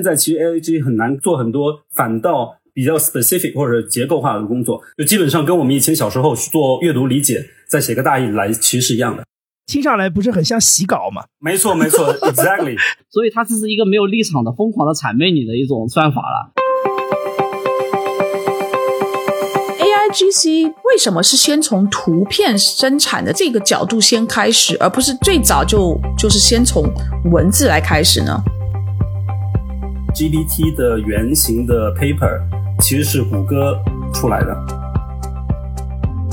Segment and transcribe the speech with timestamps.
[0.00, 9.22] 现在其实 A I G 很难做很多，反倒比较 specific 或者结构化的工作，就基本上跟我们以前小时候做阅读理解，再写个大意来，其实是一样的。
[9.66, 11.24] 听上来不是很像洗稿吗？
[11.38, 12.78] 没错，没错， exactly。
[13.10, 16.54] 所以它这是一个没有立场的疯狂的谄媚你的一种算法了。
[19.78, 26.90] AIGC 为什么是先从图片生产的这个角度先开始，而不是最早就就是先从
[27.30, 28.42] 文字来开始呢
[30.14, 32.40] ？GPT 的原型的 paper
[32.80, 33.78] 其实是谷歌
[34.12, 34.89] 出来的。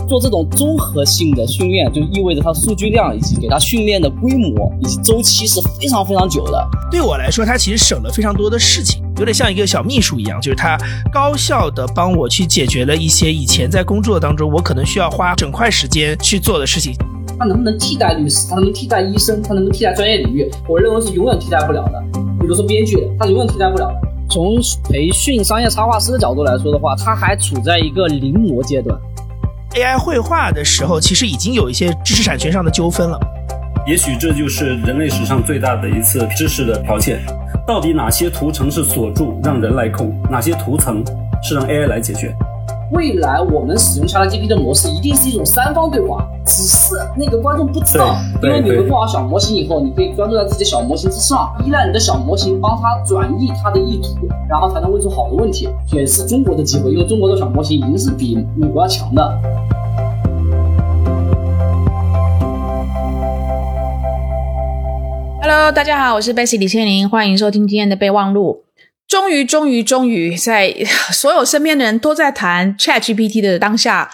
[0.07, 6.67] 做这种综合性的训练，就意味着它数据量以及给它训练的规模以及周期是非常非常久的。
[6.89, 10.77] 对我来说，它其实省了非常多的事情，有点像一个小秘书一样，就是它
[11.11, 16.95] 高效的帮我去解决了一些以前在工作当中我可能需要花整块时间去做的事情。
[17.37, 18.47] 它能不能替代律师？
[18.49, 19.41] 它能不能替代医生？
[19.43, 20.49] 它能不能替代专业领域？
[20.67, 22.03] 我认为是永远替代不了的。
[22.39, 24.07] 比如说编剧，它是永远替代不了的。
[24.29, 24.55] 从
[24.89, 28.97] 培训商业插画师的角度来说的话，它还处在一个临摹阶段。
[29.75, 33.19] AI 绘画的时候，其实已经有一些知识产权上的纠纷了。
[33.85, 37.19] 也许这就是人类史上最大的一次知识的剽窃。
[37.65, 41.03] 到底哪些图层是锁住让人来控，哪些图层
[41.43, 42.33] 是让 AI 来解决？
[42.91, 55.67] 未来我们使用 ChatGPT 的模式一定是一种三方对话，只是那个观众不知道，因为你们做好小模型以后，你可以专注在自己的小模型之上，依赖你的小模型帮他转译他的意图，然后才能问出好的问题。
[55.91, 59.37] 也是中国的机会，因为中国的小模型已经是比美国要强的。
[65.41, 68.66] Hello，大家好，我是 Bessy 李千林，欢迎收听今天的备忘录。
[69.07, 70.73] 终于，终于，终于，在
[71.13, 74.09] 所有身边的人都在谈 Chat GPT 的当下，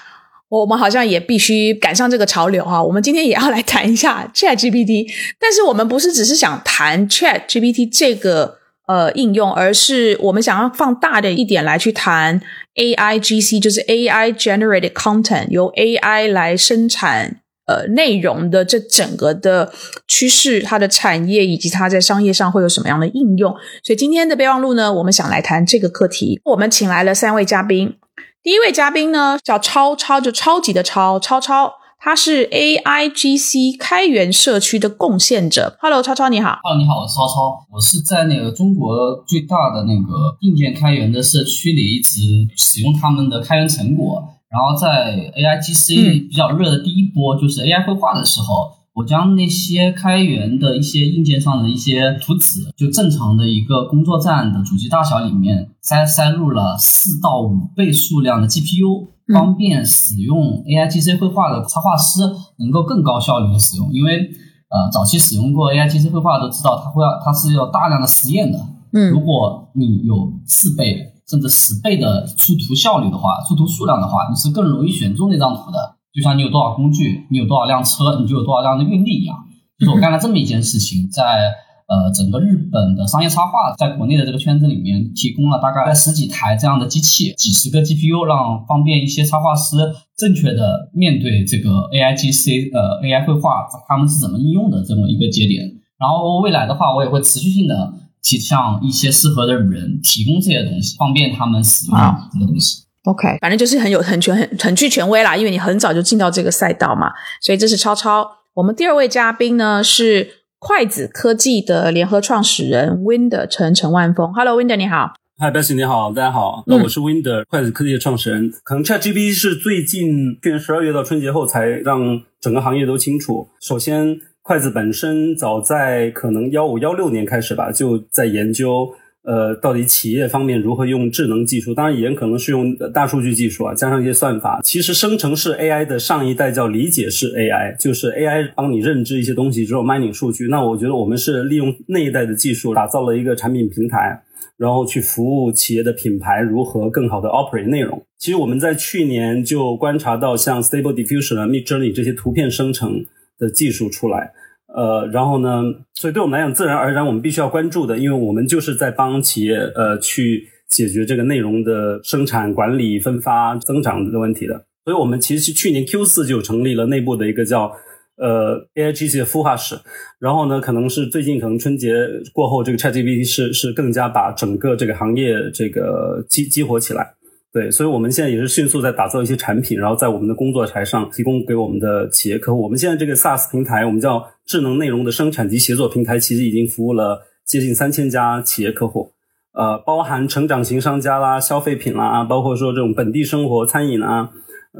[0.49, 2.81] 我们好像也必须赶上这个潮流哈。
[2.81, 12.39] 我们今天也要来谈一下 Chat GPT，但是我们不是只是想谈 Chat GPT 这个呃应用，而是我们想要放大的一点来去谈
[12.75, 17.39] AI GC，就是 AI Generated Content，由 AI 来生产。
[17.65, 19.71] 呃，内容的这整个的
[20.05, 23.53] 趋势，它的产业以及它在商业上会有什么样的应用？
[23.81, 26.41] 所以今天的备忘录呢，我们想来谈这个课题。
[26.43, 27.95] 我们请来了三位嘉宾，
[28.43, 35.77] 第一位嘉宾呢叫超超，就超级的超超超，他是 AIGC 开源社区的贡献者。
[35.79, 36.59] Hello，超超你好。
[36.63, 42.19] Hello，你好，我是超超，我是在那个中国最大的那个硬件开源的社区里一直
[42.57, 44.32] 使用他们的开源成果。
[44.53, 61.15] 然后在 A I G C 比较热的第一波，就是 A I 绘画的时候，我将那些开源的一些硬件上的一些图纸，就正常的一个工作站的主机大小里面塞塞入了四到五倍数量的 G P U，方便使用 A I G C
[61.15, 62.21] 绘画的插画师
[62.59, 63.91] 能够更高效率的使用。
[63.91, 64.29] 因为
[64.69, 68.59] 呃，早期使用过 A I G C 绘画都知道，它会要它是要大量的实验的。
[68.91, 71.12] 嗯，如果你有四倍。
[71.27, 75.95] 甚至十倍的出图效率的话，出图数量的话，你是更容易选中那张图的。
[76.13, 79.35] 就像你有多少工具，你有多少辆车，你就有多少辆的运力一样。
[79.79, 81.51] 就是我干了这么一件事情，在
[81.87, 89.77] 呃整个日本的商业插画，在国内的这个圈子里面，提供了大概十几台这样的机器，几十个 GPU，让方便一些插画师
[90.15, 95.65] 正确的面对这个 AIGC 呃 AI 绘画，他们是怎么应用的这么一个节点。
[95.97, 97.93] 然后未来的话，我也会持续性的。
[98.23, 101.97] 去向一些适合的人提供这些东西，方便他们使用
[102.31, 102.81] 这个东西。
[103.03, 107.11] OK，反正就是很有很权很很具权威啦，因为你很早就进到这个赛道嘛。
[107.41, 108.25] 所以这是超超。
[108.53, 114.33] 我们第二位嘉宾呢是筷子科技的联合创始人 Winder 陈陈万峰。
[114.33, 115.13] Hello，Winder 你好。
[115.39, 116.63] Hi，Bessy 你好，大家好。
[116.67, 118.53] 那我是 Winder 筷子科技的创始人。
[118.63, 123.49] 可能 ChatGPT 是最近去年十二月到春节后才让整个行业都清楚。
[123.59, 124.21] 首先。
[124.43, 128.91] 筷子本身早在可能幺五幺六年开始吧，就在研究，
[129.23, 134.59] 呃，到底企业方面如何用智能技术，当然也可能是用大数据技术啊，加上一些算法。
[134.61, 140.49] 其实生成式 AI 的上一代叫理解式 AI，就是 AI 帮你认知一些东西之后 mining 数据。
[140.49, 144.23] 那我觉得我们是利用那一代的技术，打造了一个产品平台，
[144.57, 148.05] 然后去服务企业的品牌如何更好的 operate 内容。
[148.17, 153.05] 其实我们在去年就观察到，像 Stable Diffusion 啊、Midjourney 这些图片生成。
[153.39, 154.31] 的技术出来，
[154.75, 155.61] 呃，然后呢，
[155.93, 164.65] 所以对我们来讲，自然而然我们必须要关注的，因为我们就是在帮企业呃去解决这个内容的生产管理、分发、增长的问题的。
[164.83, 167.71] 所以我们其实去年 Q 四就成立了内部的一个叫
[168.17, 169.75] 呃 AIGC 的孵化室，
[170.19, 171.93] 然后呢，可能是最近可能春节
[172.33, 177.13] 过后，这个 ChatGPT 是是更加把整个这个行业这个激激活起来。
[177.53, 182.59] 对，所以我们现在也是迅速在打造一些产品，然后在我们的工作台上提供给我们的企业客户。
[182.63, 189.11] 我们现在这个 SaaS 平台，我们叫智能内容的生产及协作平台，其实已经服务了接近三千家企业客户。
[189.53, 194.31] 呃，包含成长型商家啦、消费品啦，包括说这种本地生活、餐饮啊，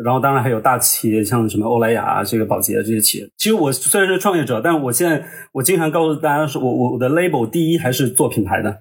[0.04, 3.30] 然后当然还有大企业，像什么欧莱雅啊、这个宝洁这些企业。
[3.38, 8.80] 其实我虽然是创业者，但我现在我经常告诉大家说，我我我的 label 第一还是做品牌的。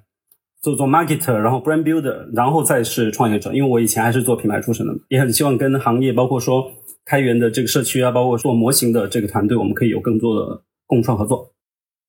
[0.62, 3.53] 做做 marketer，然后 brand builder，然后再是创业者。
[3.53, 6.70] 因为我以前还是做品牌出身的，也很希望跟行业，包括说
[7.05, 11.53] 开源的这个社区啊，包括做模型的这个团队，我们可以有更多的共创合作。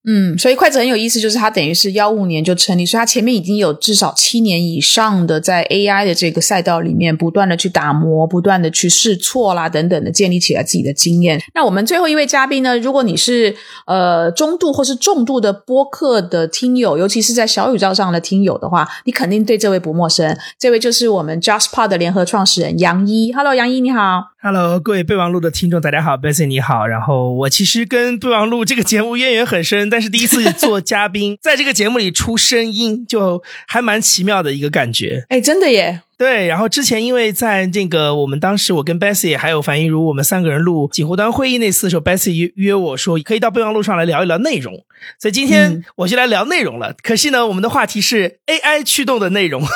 [0.05, 11.41] 嗯，所以筷子很有意思，就是它等于是幺五年就成立，所以它前面已经有至少七年以上的在 AI 的这个赛道里面不断的去打磨，不断的去试错啦等等的，建立起来自己的经验。
[11.53, 13.55] 那我们最后一位嘉宾呢，如果你是
[13.87, 20.37] 呃中度或是重度的播客的听友，尤其是在小宇宙上的听友的话，你肯定对这位不陌生。
[20.59, 23.31] 这位就是我们 JustPod 的联合创始人杨一。
[23.31, 24.32] Hello，杨一你好。
[24.45, 26.85] Hello，各位备忘录的听众，大家好，Bessy 你好。
[26.85, 35.23] 然后我其实跟备忘录这个节目渊源很深，但是第一次做嘉宾， 在这个节目里出声音，就还蛮奇妙的一个感觉。
[35.29, 36.01] 哎，真的耶。
[36.17, 44.73] 对，然后之前因为在那个我们当时我跟 Bessy 还有樊一茹，我们三个人录锦湖端会议那次的时候，Bessy 约约我说可以到备忘录上来聊一聊内容，
[45.21, 46.93] 所以今天我就来聊内容了。
[47.01, 49.63] 可惜呢，我们的话题是 AI 驱动的内容。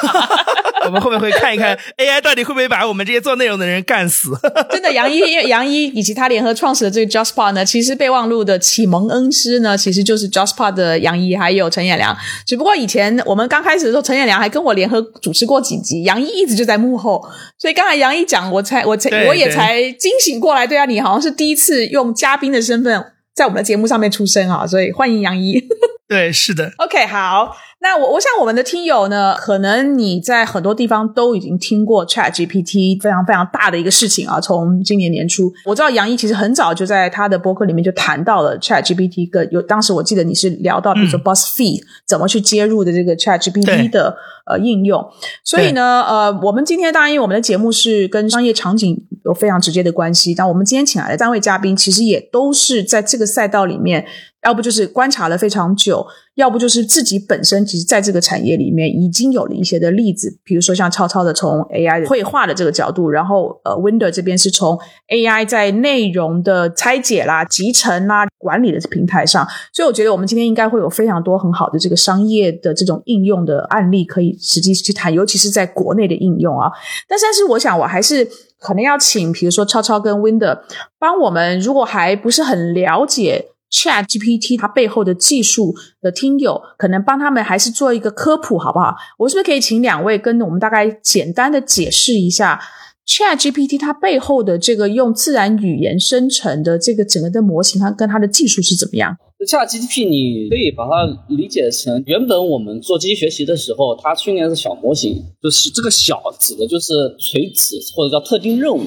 [0.87, 4.31] 我们后面会看一看 AI 到底会不会把我们这些做内容的人干死。
[4.71, 12.15] 真的，杨一，因为杨一以及他联合创始的这个 JustPod 呢，其实备忘录的启蒙恩师呢，其实就是 JustPod 的杨一还有陈彦良。
[12.45, 17.21] 只不过以前我们刚开始的时候，陈彦良还跟我联合主持过几集，杨一一直就在幕后。
[17.59, 20.65] 所以刚才杨一讲，我才我才我也才惊醒过来。
[20.65, 23.03] 对啊，你好像是第一次用嘉宾的身份
[23.35, 25.61] 在我们的节目上面出声啊，所以欢迎杨一。
[26.07, 26.71] 对，是的。
[26.77, 27.55] OK，好。
[27.79, 34.41] 那我我想我们的听友呢，可能你在很多地方都已经听过 Chat GPT 非常非常大的一个事情啊。
[34.41, 39.29] 从今年年初，我知道杨毅其实很早就在他的博客里面就谈到了 Chat GPT。
[39.29, 45.07] 个有当时我记得你是聊到，比如说 BuzzFeed 怎么去接入的这个 Chat GPT 的呃应用。
[45.43, 54.05] 所以呢，呃，我们今天当然因为我们的节目是跟商业场景有非常直接的关系，但我们今天请来的三位嘉宾其实也都是在这个赛道里面。
[54.43, 56.05] 要不就是观察了非常久，
[56.37, 64.77] 要不就是自己本身其实在这个产业里面已经有了一些的例子，比如说像超超的从 AI 绘画的这个角度，然后呃 Winder 这边是从
[65.09, 76.71] AI 在内容的拆解啦、集成啦、管理的平台上，所以我觉得我们今天应该会有非常多很好的这个商业的这种应用的案例可以实际去谈，尤其是在国内的应用啊。
[77.07, 78.25] 但但是我想我还是
[78.59, 80.59] 可能要请，比如说超超跟 Winder
[80.99, 83.47] 帮我们，如果还不是很了解。
[83.71, 88.95] Chat GPT 它背后的技术的听友，可能帮他们还是做一个科普，好不好？
[89.19, 92.59] 我是不是可以请两位跟我们大概简单的解释一下
[93.05, 99.15] Chat GPT 它背后的这个用自然语言生成的这个整个的模型，它跟它的技术是怎么样
[99.45, 108.83] ？Chat GPT 你可以把它理解成，原本我们做机器学习的时候，它训练的是小模型，就是这个小指的就是垂直或者叫特定任务。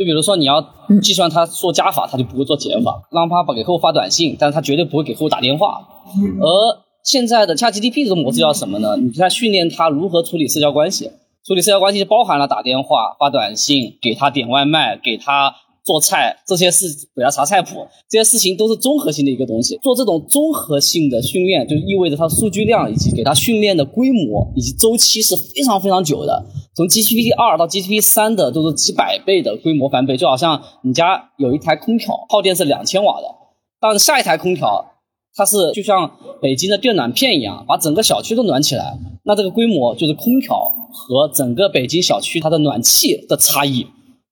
[0.00, 0.62] 就比如说，你要
[1.02, 5.86] 计算它做加法，它就不会做减法；让它给客户发短信，但是它绝对不会给客户打电话。
[6.40, 6.48] 而
[7.04, 8.96] 现在的 ChatGPT 这个模式叫什么呢？
[8.96, 11.10] 你在训练它如何处理社交关系，
[11.46, 15.54] 处理社交关系就包含了打电话、发短信、给他点外卖、给他
[15.84, 16.86] 做菜这些事，
[17.16, 19.78] 给他查菜谱，这些事情都是综合性的一个东西。
[19.82, 26.44] 做这种综合性的训练，就意味着它数据量以及给它训练的规模以及周期是非常非常久的。
[26.74, 33.26] 从 GPT 二到 GPT 三的都是几百倍的规模翻倍，就好像你家有一台空调，耗电是两千瓦的，
[33.80, 34.86] 但下一台空调
[35.34, 40.56] 它是就像北京的电暖片一样，把整个小区都暖起来，那这个规模就是空调
[40.92, 43.86] 和整个北京小区它的暖气的差异。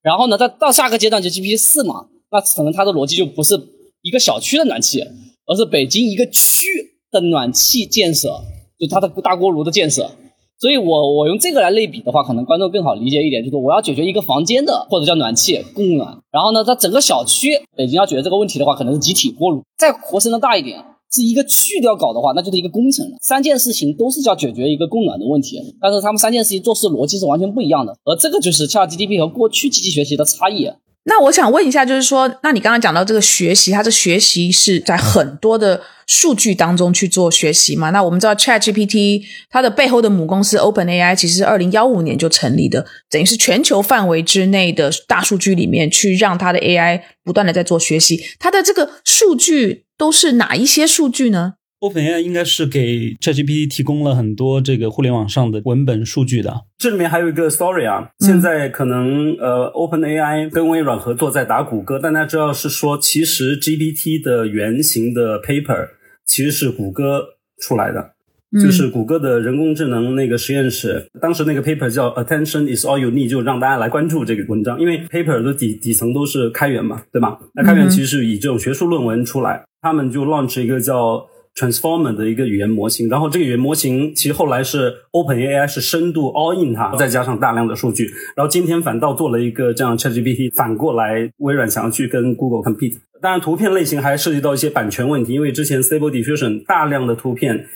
[0.09, 3.55] 然后呢，再到下个阶段就 GPT 四嘛，那可能它的逻辑就不是
[4.01, 5.03] 一个小区的暖气，
[5.45, 6.65] 而是北京一个区
[7.11, 8.41] 的暖气建设，
[8.79, 10.11] 就它的大锅炉的建设。
[10.59, 19.63] 所以，我我用这个来类比的话，可能观众更好理解一点，就是我要解决一个房间的或者叫暖气供暖，然后呢，在整个小区，北京要解决这个问题的话，可能是集体锅炉。
[19.77, 23.17] 再活生的大一点，是一个去掉搞的话，那就是一个工程了。
[23.21, 30.69] 三件事情都是叫解决一个供暖的问题，但是他们三件事情做事逻辑是完全不一样的，而这个就是 ChatGPT 和过去机器学习的差异。
[31.09, 37.89] 那我想问一下，就是说，那你刚刚讲到这个学习，它的学习是在很多的数据当中去做学习嘛？
[37.91, 48.23] 那我们知道 Chat GPT 它的背后的母公司 Open AI 其实是二零幺五年就成立的，等于是全球范围之内的大数据里面去让它的 AI 不断的在做学习。
[48.39, 56.63] 它的这个数据都是哪一些数据呢？OpenAI 应该是给 ChatGPT 提供了很多这个互联网上的文本数据的。
[56.77, 65.89] 这里面还有一个 story 啊，现在可能呃 OpenAI 跟微软合作在打谷歌，但大家知道是说，其实 GPT 的原型的 paper
[66.27, 67.25] 其实是谷歌
[67.61, 68.15] 出来的。
[68.63, 77.39] 就是谷歌的人工智能那个实验室，当时那个 paper 叫 Attention is all you need，就让大家来关注这个文章，因为 paper 的底底层都是开源嘛，对吧？
[77.55, 81.27] 那开源其实是以这种学术论文出来，他们就 launch 一个叫
[81.59, 92.99] Transformer 的一个语言模型，然后这个语言模型其实后来是 OpenAI 是深度 all in 它，再加上大量的数据，然后今天反倒做了一个这样 ChatGPT，反过来微软想要去跟 Google compete。
[93.21, 97.67] 当然，图片类型还涉及到一些版权问题，因为之前 Stable Diffusion 大量的图片，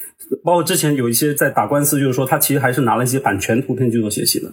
[0.44, 4.52] 包括之前有一些在打官司，就是说它其实还是拿了一些版权图片去做学习的。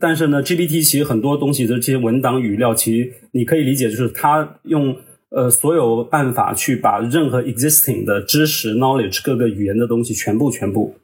[0.00, 4.96] 但是呢，GPT 其实很多东西的这些文档语料，其实你可以理解就是它用
[5.30, 10.94] 呃所有办法去把任何 existing 的知识 knowledge 各个语言的东西全部全部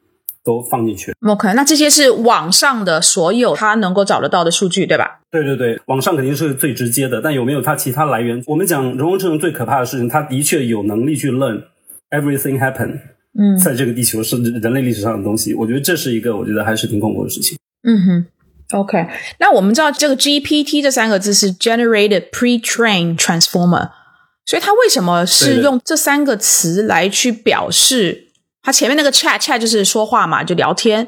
[0.43, 1.13] 都放进去。
[1.27, 5.19] OK，那这些是网上的所有他能够找得到的数据，对吧？
[5.31, 8.41] 对对对，网上肯定是最直接的，但有没有它其他来源？
[8.47, 11.63] 我们讲人工智能最可怕的事情，它的确有能力去 learn
[12.11, 12.99] everything happen，
[13.37, 15.53] 嗯在这个地球是人类历史上的东西。
[15.53, 17.57] 我觉得这是一个我觉得还是挺恐怖的事情。
[17.83, 18.25] 嗯哼。
[18.71, 18.97] OK，
[19.39, 23.89] 那我们知道这个 GPT 这三个字是 Generated Pre-trained Transformer，
[24.45, 28.27] 所以它为什么是用这三个词来去表示？
[28.61, 31.07] 它前面那个 chat chat 就是说话嘛，就聊天。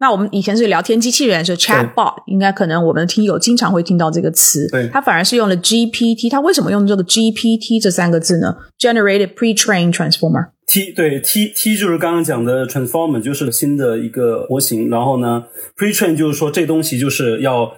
[0.00, 4.68] 那我们以前是聊天机器人，是 chatbot，应该可能我们的听友经常会听到这个词。
[4.70, 10.50] 对它反而是用了 GPT，它为什么用这个 GPT 这三个字呢？Generated Pre-trained Transformer。
[10.68, 14.88] T 对 T T 就是刚刚讲的 transformer，就是新的一个模型。
[14.90, 15.44] 然后呢
[15.76, 17.72] ，pretrain 就是说这东西就是要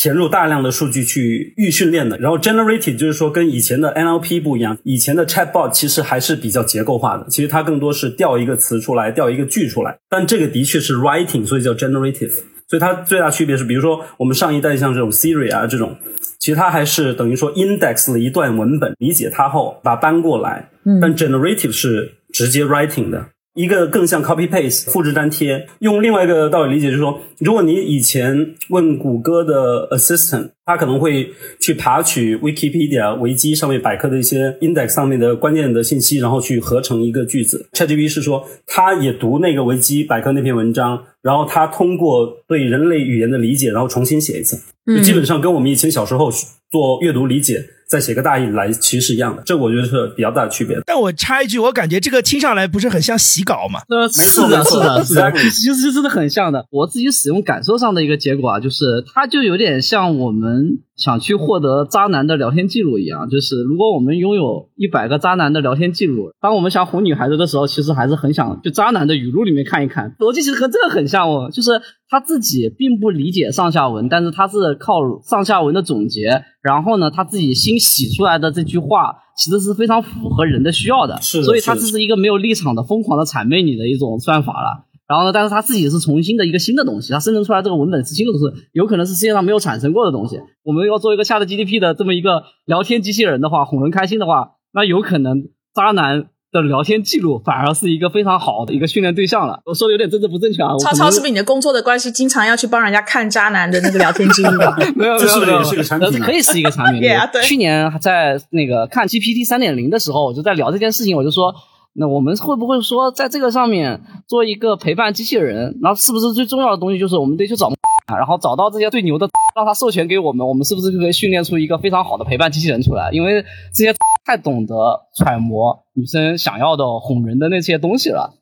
[0.00, 2.16] 填入大量的数据去预训练的。
[2.18, 9.98] 然后 generative 就是说跟以前的 NLP 不一样，以前的 chatbot 其实还是比较结构化的，其实它更多是调一个词出来，调一个句出来。
[10.08, 12.32] 但这个的确是 writing，所以叫 generative。
[12.68, 15.96] 所以它最大区别是，比如说我们上一代像这种 Siri 啊这种。
[16.38, 20.70] 其实它还是等于说 index 了一段文本，理解它后把它搬过来。
[20.84, 23.26] 嗯但 generative 是直接 writing 的，
[23.58, 25.66] 一个更像 copy paste 复制粘贴。
[25.80, 31.28] 用另外一个道理理解，就是说，如果你以前问谷歌的 assistant，它可能会
[31.60, 37.68] 去爬取 Wikipedia 维基上面百科的一些 index 上面的关键的信息，然后去合成一个句子。
[37.72, 44.56] ChatGPT 是说，它也读那个维基百科那篇文章，然后它通过对人类语言的理解，然后重新写一次。
[44.86, 46.30] 就基本上跟我们以前小时候
[46.70, 49.42] 做阅读理解，再写个大意来，其实是一样的。
[49.46, 50.78] 这我觉得是比较大的区别。
[50.84, 53.80] 但我插一句，我感觉这个听上来不是很像洗稿嘛？
[53.88, 56.66] 呃，没错是的，没错是的，是的，其实真的很像的。
[56.70, 81.86] 我自己使用感受上的一个结果啊，就是它就有点像我们想去获得渣男的聊天记录一样，就是如果我们拥有一百个渣男的聊天记录，当我们想哄女孩子的时候，其实还是很想就渣男的语录里面看一看，逻辑其实和这个很像哦，就是他自己并不理解上下文，但是他是靠上下文的总结，然后呢，他自己新洗出来的这句话，其实是非常符合人的需要的，是的所以它是的。
[81.86, 84.87] 这是一个没有立场的疯狂的谄媚你的一种算法了。
[85.08, 90.38] 然后呢，但是他自己是重新的一个新的东西，他生成出来这个文本是新的东西，有可能是世界上没有产生过的东西。
[90.62, 99.60] 我们要做一个下的 GDP 的这么一个聊天机器人的话，哄人开心的话，那有可能渣男的聊天记录反而是一个非常好的一个训练对象了。
[99.64, 104.50] 我说的有点政治不正确啊，我超超是不是你的工作的关系，经常要去帮人家看渣男的那个聊天记录？
[104.96, 107.00] 没有，这是不是没有也是个产品可以是一个产品。
[107.32, 111.54] 对去年在那个看 GPT 三点零的时候，我就在聊这件事情，我就说，
[112.00, 115.76] 那我们会不会说在这个上面做一个陪伴机器人？
[115.82, 117.68] 那是不是最重要的东西就是我们得去找，
[118.06, 123.10] 然后找到这些最牛的，让他授权给我们，我们是不是就可以训练出一个非常好的陪伴机器人出来？
[123.10, 123.92] 因为这些
[124.24, 124.74] 太懂得
[125.16, 128.37] 揣摩女生想要的哄人的那些东西了。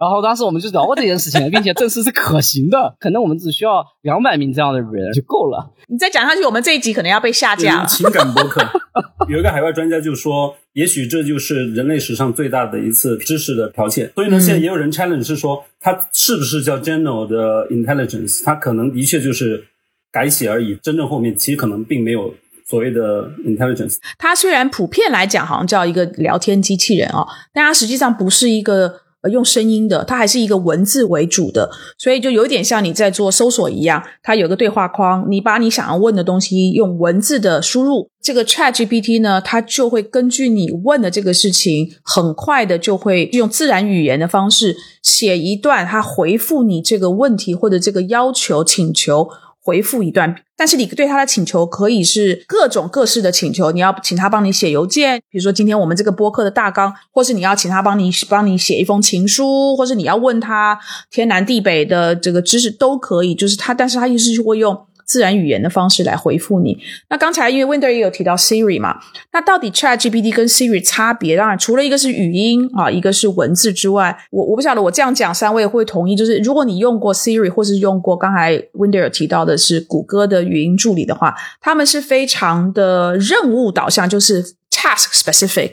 [0.00, 5.74] 然后当时我们就聊过这件事情，并且证实是可行的，可能我们只需要两百名这样的人就够了。
[5.88, 7.86] 你再讲下去，我们这一集可能要被下架了。
[7.90, 8.66] 情感博客
[9.28, 14.10] 有一个海外专家就说，也许这就是人类史上最大的一次知识的剽窃。
[14.14, 18.42] 所以呢，现在也有人 challenge 是说，它是不是叫 general 的 intelligence？
[18.42, 19.62] 它可能的确就是
[20.10, 22.32] 改写而已，真正后面其实可能并没有
[22.66, 23.98] 所谓的 intelligence。
[24.16, 28.94] 它虽然普遍来讲好像叫一个聊天机器人哦，但它实际上不是一个
[29.28, 49.28] 用声音的，它还是一个文字为主的，所以就有点像你在做搜索一样，它有个对话框，你把你想要问的东西用文字的输入，这个 Chat GPT 呢，它就会根据你问的这个事情，很快的就会用自然语言的方式写一段，它回复你这个问题或者这个要求请求。
[49.70, 60.76] 回复一段，但是你对他的请求可以是各种各式的请求，你要请他帮你写邮件，比如说今天我们这个播客的大纲，或是你要请他帮你帮你写一封情书，或是你要问他
[61.08, 64.76] 天南地北的这个知识都可以，就是他，但是他就是会用
[65.10, 66.78] 自然语言的方式来回复你。
[67.08, 69.00] 那刚才因为 Winder 也有提到 Siri 嘛，
[69.32, 71.36] 那到底 Chat GPT 跟 Siri 差别？
[71.36, 85.72] 当然除了一个是语音啊，一个是文字之外，我我不晓得我这样讲三位会同意，就是如果你用过 Siri 或是用过刚才 Winder 提到的是谷歌的语音助理的话，他们是非常的任务导向，就是 task specific。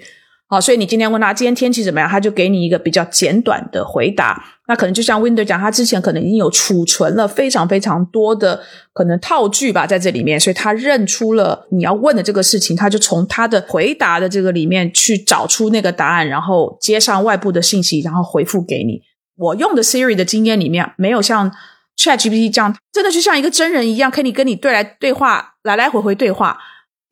[0.50, 4.42] 好，所以你今天问他今天天气怎么样，他就给你一个比较简短的回答。
[4.70, 8.62] 那可能就像 Winder 讲，他之前可能已经有储存了非常非常多的
[8.94, 19.01] 可能套句吧，在这里面，所以他认出了你要问的这个事情，他就从他的回答的这个里面去找出那个答案，然后接上外部的信息，然后回复给你。
[19.36, 21.51] 我用的 Siri 的经验里面，没有像
[21.98, 26.58] Chat GPT 这样，真的就像一个真人一样，可以跟你对来对话，来来回回对话。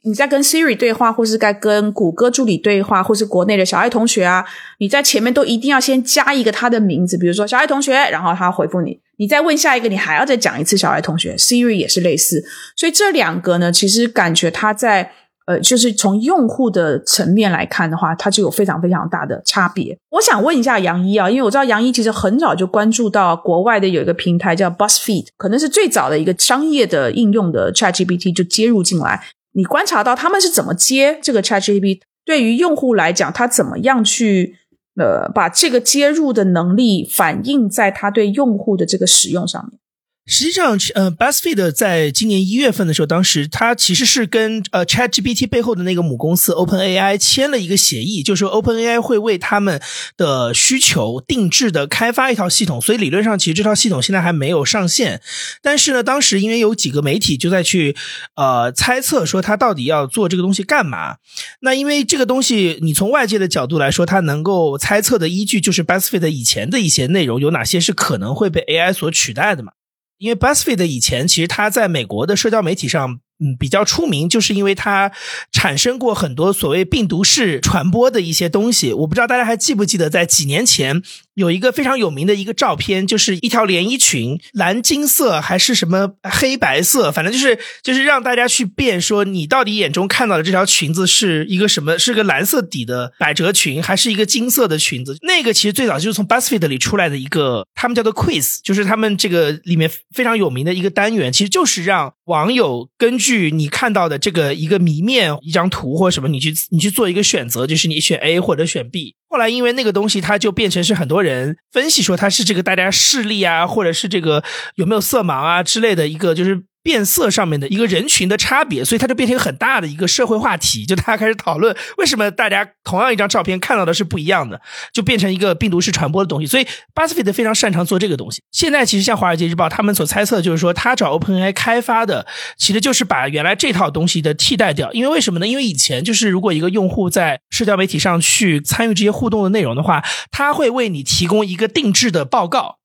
[0.06, 4.46] 你在跟 Siri 对话，或是在跟谷歌助理对话，或是国内的小爱同学啊，
[4.78, 9.00] 你在前面都一定要先加一个他的名字，比如说小爱同学，然后他回复你。
[9.18, 11.36] 你再问下一个，你还要再讲一次小爱同学。
[11.36, 12.44] Siri 也是类似，
[12.76, 15.12] 所以这两个呢，其实感觉它在
[15.48, 19.98] 呃，就是从用户的层面来看的话，它就有非常非常大的差别。
[20.12, 29.24] 我想问一下杨一啊，因为我知道杨一其实很早就关注到国外的有一个平台叫 BuzzFeed，可能是最早的一个商业的应用的 ChatGPT 就接入进来。
[29.56, 32.02] 你观察到他们是怎么接这个 ChatGPT？
[32.26, 34.58] 对于用户来讲，他怎么样去
[35.00, 39.80] 呃把这个接入的能力反映在他对用户的这个使用上面？
[40.28, 49.80] 实际上，呃，BuzzFeed 在今年一月份的时候，当时它其实是跟呃 ChatGPT 背后的那个母公司 OpenAI 签了一个协议，就是 OpenAI 会为他们
[50.18, 52.82] 的需求定制的开发一套系统。
[52.82, 55.22] 所以理论上，其实这套系统现在还没有上线。
[55.62, 57.96] 但是呢，当时因为有几个媒体就在去
[58.36, 61.18] 呃猜测说它到底要做这个东西干嘛。
[61.60, 69.74] 那因为这个东西，你从外界的角度来说，它能够猜测的依据就是 BuzzFeed 以前的一些内容有哪些是可能会被 AI 所取代的嘛。
[70.18, 75.12] 因为 Buzzfeed 以前其实它在美国的社交媒体上，嗯，比较出名，就是因为它
[75.52, 78.94] 产生过很多所谓病毒式传播的一些东西。
[78.94, 81.02] 我不知道大家还记不记得，在几年前。
[81.36, 95.18] 有一个非常有名的一个照片，就是一条连衣裙，蓝金色还是什么黑白色，反正就是就是让大家去辨说你到底眼中看到的这条裙子是一个什么，是个蓝色底的百褶裙，还是一个金色的裙子？
[95.22, 109.16] 那个其实最早就是从 Buzzfeed 里出来的一个，他们叫做 Quiz，就是他们这个里面非常有名的一个单元，其实就是让网友根据你看到的这个一个谜面、一张图或什么，你去你去做一个选择，就是你选 A 或者选 B。
[109.36, 114.42] 后来，因为那个东西，它就变成是很多人分析说它是这个大家视力啊，或者是这个
[114.76, 116.64] 有没有色盲啊之类的一个，就是。
[116.86, 124.62] 变色上面的一个人群的差别，所以它就变成一个很大的一个社会话题，就大家开始讨论为什么大家同样一张照片看到的是不一样的，
[124.94, 126.46] 就变成一个病毒式传播的东西。
[126.46, 128.44] 所以巴斯菲特非常擅长做这个东西。
[128.52, 134.94] 现在其实像《华尔街日报》他们所猜测，就是说他找 OpenAI 开发的，其实就是把原来这套东西的替代掉。
[134.94, 135.48] 因为为什么呢？
[135.48, 142.78] 因为以前就是如果一个用户在社交媒体上去参与这些互动的内容的话，他会为你提供一个定制的报告。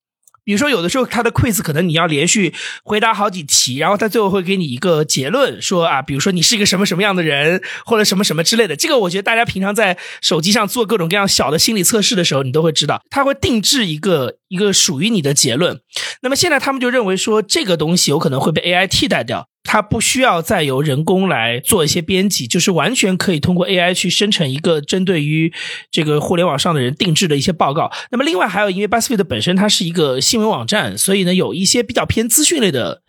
[0.51, 8.75] 比如说，有的时候他的 quiz 可能你要连续回答好几题，然后他最后会给你一个结论，说啊，比如说你是一个什么什么样的人，或者什么什么之类的。
[8.75, 15.79] 这个我觉得大家平常在手机上做各种各样小的心理测试的时候，你都会知道，他会定制一个一个属于你的结论。
[16.23, 19.47] 那么现在他们就认为说，这个东西有可能会被 AI 替代掉。
[19.73, 25.53] 它不需要再由人工来做一些编辑，就是完全可以通过 AI 去生成一个针对于
[25.93, 27.89] 这个互联网上的人定制的一些报告。
[28.11, 33.03] 那么另外还有，因为 Buzzfeed 本身它是一个新闻网站，所以呢有一些比较偏资讯类的。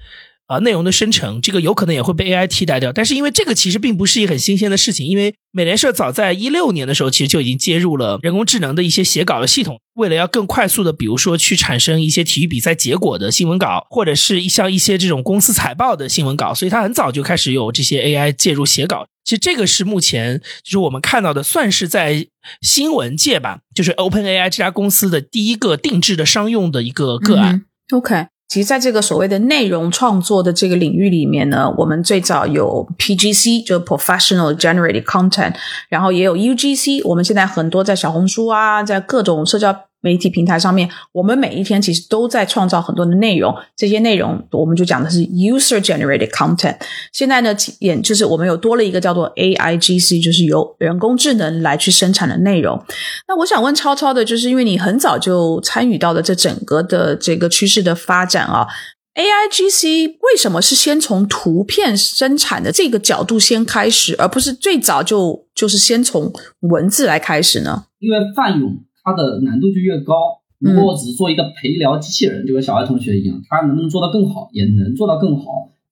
[0.51, 2.91] 啊，内容的生成，这个有可能也会被 AI 替代掉。
[2.91, 19.07] 但是因为这个其实并不是一个很新鲜的事情，因为美联社早在一六年的时候，其实就已经接入了人工智能的一些写稿的系统，为了要更快速的，比如说去产生一些体育比赛结果的新闻稿，或者是一像一些这种公司财报的新闻稿，所以它很早就开始有这些 AI 介入写稿。
[19.23, 22.27] 其实这个是目前就是我们看到的，算是在
[22.61, 27.65] 新闻界吧，就是 OpenAI 这家公司的第一个定制的商用的一个个案。
[27.93, 28.30] OK。
[28.51, 35.53] 其实，在这个所谓的内容创作的这个领域里面呢，我们最早有 PGC，就 Professional Generated Content，
[35.87, 37.07] 然后也有 UGC。
[37.07, 39.73] 我们现在很多在小红书啊，在各种社交。
[40.01, 43.55] 媒体平台上面，我们每一天其实都在创造很多的内容。
[43.75, 46.75] 这些内容我们就讲的是 user generated content。
[47.13, 52.83] 现在呢，也就是我们有多了一个叫做 AIGC，就是由人工智能来去生产的内容。
[53.27, 58.67] 那我想问超超的，就是因为你很早就参与到了这整个的这个趋势的发展啊
[59.15, 67.85] ，AIGC 为什么是先从图片生产的这个角度先开始，而不是最早就就是先从文字来开始呢？
[67.99, 68.83] 因为范勇。
[69.03, 70.15] 它的难度就越高。
[70.59, 74.49] 如果我只是做一个陪聊机器人，就跟小爱同学一样，他能不能做到更好？
[74.51, 75.43] 也能做到更好。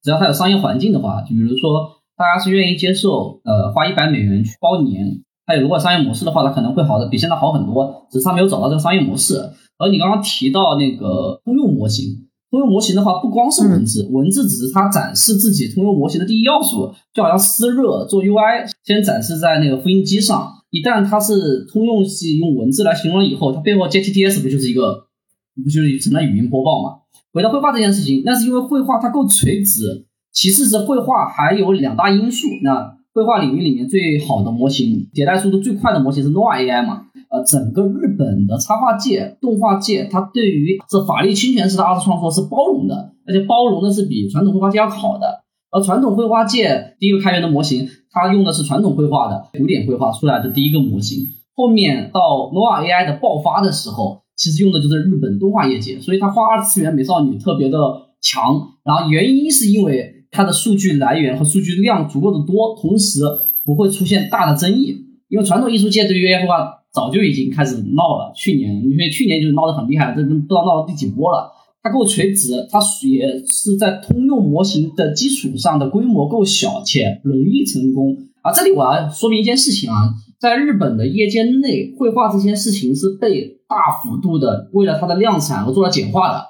[0.04, 9.36] 只要它有商业环境的话，就比如说大家是愿意接受，呃，花一百美元去包年，还有如果商业模式的话，它可能会好的比现在好很多，只是它没有找到这个商业模式。
[9.80, 12.28] 而你刚刚提到那个通用模型。
[12.52, 20.52] 通用模型的话，不光是文字，文字只是它展示自己通用模型的第一要素，就好像湿热做 UI，先展示在那个复印机上。
[20.70, 25.08] 一旦它是通用系用文字来形容了以后，它背后接 TTS 不就是一个，
[25.64, 27.00] 不就是成了语音播报嘛？
[27.34, 32.48] 回到绘画这件事情，那是因为绘画它够垂直，其次是绘画还有两大因素。
[32.64, 37.08] 那绘画领域里面最好的模型，迭代速度最快的模型是 Noa AI 嘛？
[37.30, 45.39] 呃，整个日本的插画界、动画界，它对于这法律侵权式的二次创作是包容的，而且包容的是比传统绘画界要好的。
[45.72, 51.30] 而传统绘画界第一个开源的模型，它用的是传统绘画的古典绘画出来的第一个模型。
[51.54, 57.78] 后面到 Nova AI 的爆发的时候，其实用的就是日本动画业界，所以它画二次元美少女特别的
[58.22, 58.70] 强。
[58.84, 63.20] 然后原因是因为它的数据来源和数据量足够的多，同时
[63.64, 65.06] 不会出现大的争议。
[65.28, 71.52] 因为传统艺术界对于 AI 绘画早就已经开始闹了，去年因为去年就闹得很厉害，这都不知道闹到第几波了。
[71.82, 78.18] 它够垂直，它也是在通用模型的基础上的规模够小且容易成功。
[78.42, 86.46] 啊，这里我要说明一件事情啊，在日本的业界内，绘画这件事情是被大幅度的为了它的量产而做了简化的。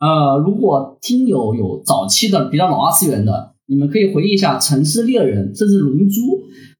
[0.00, 6.20] 呃，如果听友有早期的比较老二次元的，你们可以回忆一下《城市猎人》甚至《龙珠》。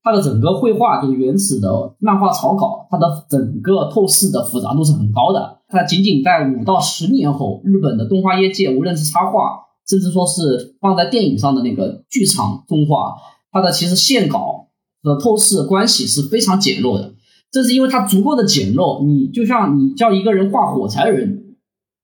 [0.03, 5.61] 它的整个绘画就是原始的漫画草稿，它的整个透视的复杂度是很高的。
[5.69, 13.15] 它仅仅在五到十年后，日本的动画业界，无论是插画，甚至说是放在电影上的那个剧场动画，
[13.53, 14.69] 它的其实线稿
[15.03, 17.15] 和透视关系是非常简陋的。
[17.51, 21.55] 正是因为它足够的简陋，你就像你叫一个人画火柴人，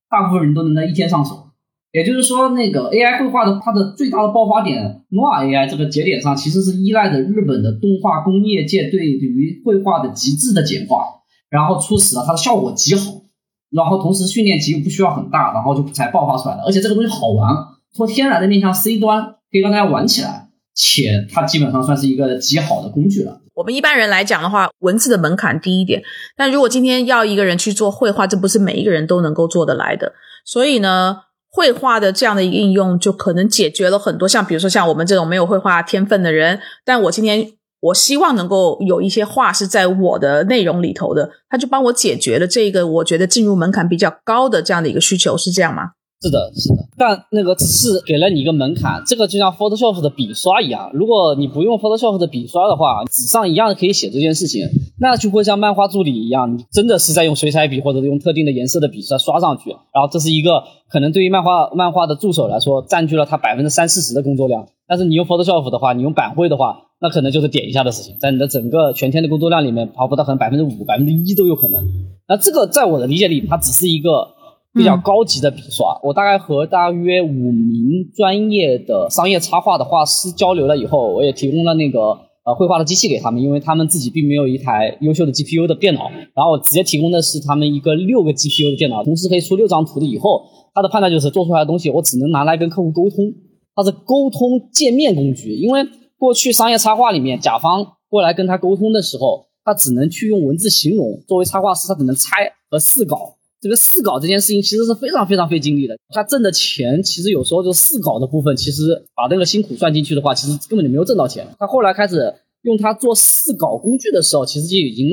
[0.09, 1.48] 大部分人都能在一天上手。
[1.91, 11.03] 也就是说，那个 AI 绘画的它的最大的爆发点，Nova AI 这个节点上，其实是依赖着日本的动画工业界对于绘画的极致的简化，
[11.49, 13.23] 然后促使了它的效果极好，
[13.71, 16.63] 然后同时训练集不需要很大，然后就才爆发出来的。
[16.65, 17.57] 而且这个东西好玩，
[17.95, 23.41] 从天然的面向 C 端可以让大家玩起来，且它基本上算是一个极好的工具了。
[23.55, 26.03] 我们一般人来讲的话，文字的门槛低一点，
[26.37, 30.13] 但如果今天要一个人去做绘画，这不是每一个人都能够做得来的，
[30.45, 31.23] 所以呢。
[31.51, 45.93] 绘画的这样的一个应用，就可能解决了很多，像比如说像我们这种没有绘画天分的人，但我今天我希望能够有一些画是在我的内容里头的，他就帮我解决了这个我觉得进入门槛比较高的这样的一个需求，是这样吗？
[46.21, 54.67] 是的，是的，但那个只是给了你一个门槛，这个就像 Photoshop 的笔刷一样，如果你不用 Photoshop 的笔刷的话，纸上一样可以写这件事情，
[54.99, 71.81] 那就会像漫画助理一样，真的是在用水彩笔或者用特定的颜色的笔刷刷上去，然后这是一个可能对于漫画漫画的助手来说，占据了他百分之三四十的工作量，但是你用 Photoshop 的话，你用板绘的话，那可能就是点一下的事情，在你的整个全天的工作量里面，跑不到可能百分之五、百分之一都有可能，
[72.29, 74.37] 那这个在我的理解里，它只是一个。
[74.79, 81.99] 比较高级的笔刷，我大概和大约五名专业的商业插画的画师交流了以后，我也提供了那个
[82.45, 90.07] 呃绘画的机器给他们，因为他们自己并没有一台优秀的 GPU 的电脑，然后我直接提供的是他们一个六个 GPU 的电脑，同时可以出六张图的。
[90.07, 93.35] 以后他的判断就是做出来的东西，我只能拿来跟客户沟通，
[93.75, 95.55] 它是沟通界面工具。
[95.55, 95.85] 因为
[96.17, 103.38] 过去商业插画里面，甲方过来跟他沟通的时候，他只能去用文字形容，作为插画师，他只能猜和试稿。
[103.61, 111.45] 这个试稿这件事情其实是非常非常费精力的，他挣的钱其实有时候就试稿的部分，其实把那个辛苦算进去的话，其实根本就没有挣到钱。
[111.59, 115.09] 他后来开始用它做试稿工具的时候，其实就已经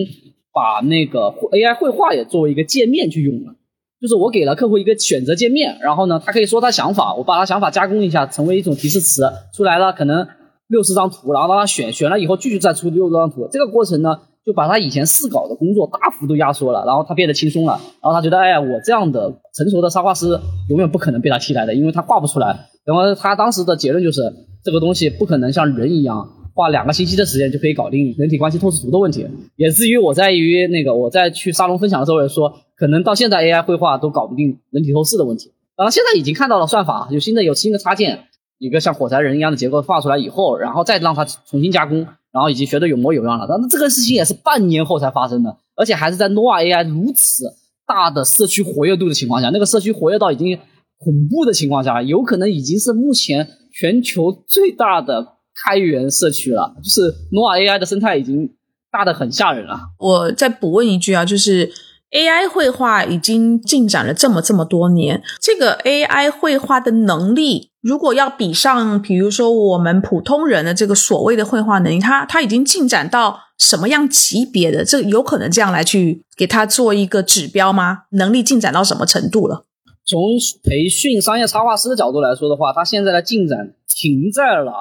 [0.53, 3.55] 把那个 AI 绘画也作为一个界面去用了，
[3.99, 9.23] 就是我给了客户一个选择界面，然后呢，他可以说他想法，我把他想法加工一下，成为一种提示词
[9.55, 10.27] 出来了，可能
[10.67, 14.19] 六十张图，然后让他选，选了以后继续再出六十张图，这个过程呢。
[14.45, 22.67] 就把他以前试稿的工作大幅度压缩了，然后他变得轻松了，然后他觉得，哎呀，我这样的成熟的插画师永远不可能被他替代的，因为他画不出来。
[22.85, 24.21] 然后他当时的结论就是，
[24.63, 29.27] 这个东西不可能像人一样花两个星期的时间就可以搞定人体关系透视图的问题。
[29.55, 35.51] 也至于我在于那个我在去沙龙分享的时候也说，可能到现在 AI 绘画都搞不定人体透视的问题。
[35.75, 38.25] 然后现在已经看到了算法有新的有新的插件，
[38.59, 42.05] 一个像火柴人一样的结构画出来以后，然后再让它重新加工。
[42.35, 47.45] 然后已经学得有模有样了，但是这个事情也是半年后才发生的，而且还是在 Nova AI 如此
[47.87, 50.59] 大的社区活跃度的情况下，那个社区活跃到已经
[50.97, 55.25] 恐怖的情况下，有可能已经是目前全球最大的
[55.63, 58.53] 开源社区了，就是 Nova AI 的生态已经
[58.91, 59.79] 大的很吓人了。
[59.99, 61.71] 我再补问一句啊，就是
[62.11, 67.71] AI 绘画已经进展了这么这么多年，这个 AI 绘画的能力。
[67.85, 74.83] 如果要比上，比如说我们普通人的这个所谓的绘画能力，他他已经进展到什么样级别的？
[74.83, 78.05] 这有可能这样来去给他做一个指标吗？
[78.13, 79.65] 能力进展到什么程度了？
[80.03, 80.19] 从
[80.63, 84.71] 培训商业插画师的角度来说的话，他现在的进展停在了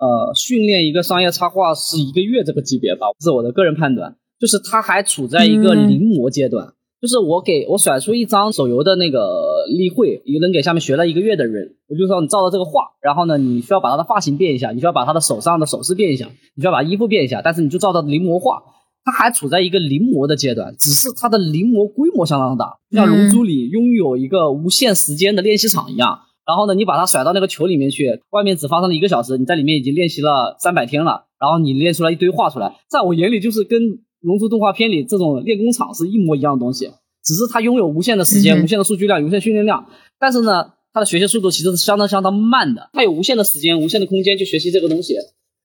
[0.00, 6.74] 呃训练一个商业插画师一个月这个级别吧，这是我的个人判断，就是他还处在一个临摹阶段。
[7.00, 18.62] 就是我给我甩出一张手游的那个例会，一个人给下面学了一个月的人，我就说你照着这个画，然后呢，你需要把他的发型变一下，你需要把他的手上的首饰变一下，你需要把衣服变一下，但是你就照着临摹画，
[19.02, 33.80] 他还处在一个临摹的阶段，只是他的临摹规模相当大，像龙珠里拥有一个无限时间的练习场一样，然后呢，你把它甩到那个球里面去，外面只发生了一个小时，你在里面已经练习了三百天了，然后你练出来一堆画出来，在我眼里就是跟。
[34.20, 36.86] 龙珠动画片里这种练功场是一模一样的东西，
[37.24, 39.86] 只是它拥有无限的时间、无限的数据量、无限训练量。
[40.18, 42.90] 但是呢，它的学习速度其实是相当相当慢的。
[42.92, 45.14] 它有无限的时间、无限的空间去学习这个东西，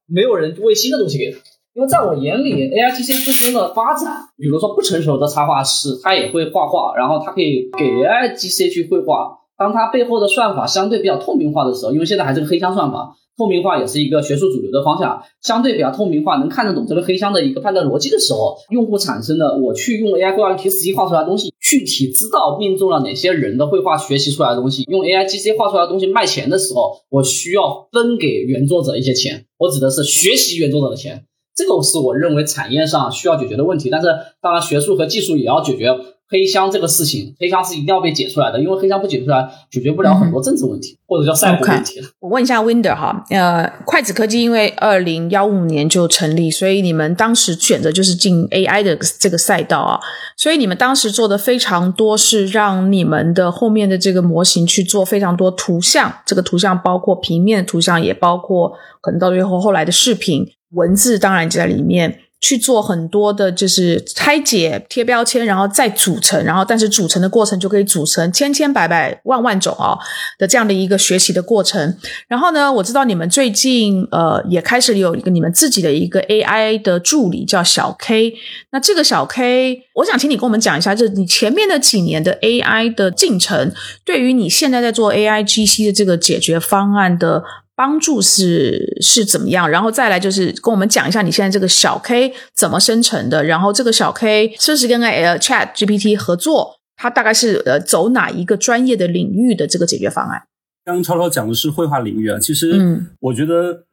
[0.08, 1.38] 没有人喂新的东西给它。
[1.74, 9.40] 因为在我眼里，A I G C 自身的发展，比如说不成熟的插画师，他也会画画，然后他可以给 A I G C 去绘画。
[9.58, 13.18] 当他背后的算法相对比较透明化的时候，因为现在还是个黑箱算法。
[13.38, 34.08] 透明化也是一个学术主流的方向，相对比较透明化，能看得懂这个黑箱的一个判断逻辑的时候，用户产生的我去用 AI 绘画 T 四机画出来的东西，具体知道命中了哪些人的绘画学习出来的东西，用 AI GC 画出来的东西卖钱的时候，我需要分给原作者一些钱，我指的是学习原作者的钱，这个是我认为产业上需要解决的问题，但是
[34.42, 35.90] 当然学术和技术也要解决。
[36.28, 42.02] 黑箱这个事情，黑箱是一定要被解出来的，因为黑箱不解出来，解决不了很多政治问题，或者叫赛博问题。
[42.20, 50.00] 我问一下 Winder 哈，呃，筷子科技因为二零幺五年就成立，所以你们当时选择就是进 AI 的这个赛道啊，
[50.36, 62.22] 所以你们当时做的非常多是让你们的后面的这个模型去做非常多图像，这个图像包括平面图像，也包括可能到最后后来的视频、文字，当然就在里面。
[62.46, 69.98] 去做很多的，就是拆解、贴标签，然后再组成，然后但是组成的过程就可以组成千千百百万万种哦
[70.38, 71.98] 的这样的一个学习的过程。
[72.28, 78.36] 然后呢，我知道你们最近呃也开始有一个你们自己的一个 AI 的助理叫小 K。
[78.70, 87.44] 那这个小 K，我想请你跟我们讲一下，就是你前面的几年的 AI 的进程，对于你现在在做 AI GC 的这个解决方案的。
[87.76, 89.70] 帮助是是怎么样？
[89.70, 93.44] 然后再来就是跟我们讲一下你现在这个小 K 怎么生成的？
[93.44, 96.76] 然后这个小 K 是不是跟 L Chat GPT 合作？
[96.96, 100.44] 它大概是呃走哪一个专业的领域的这个解决方案？
[100.86, 103.84] 刚刚超超讲的是绘画领域啊，其实我觉得。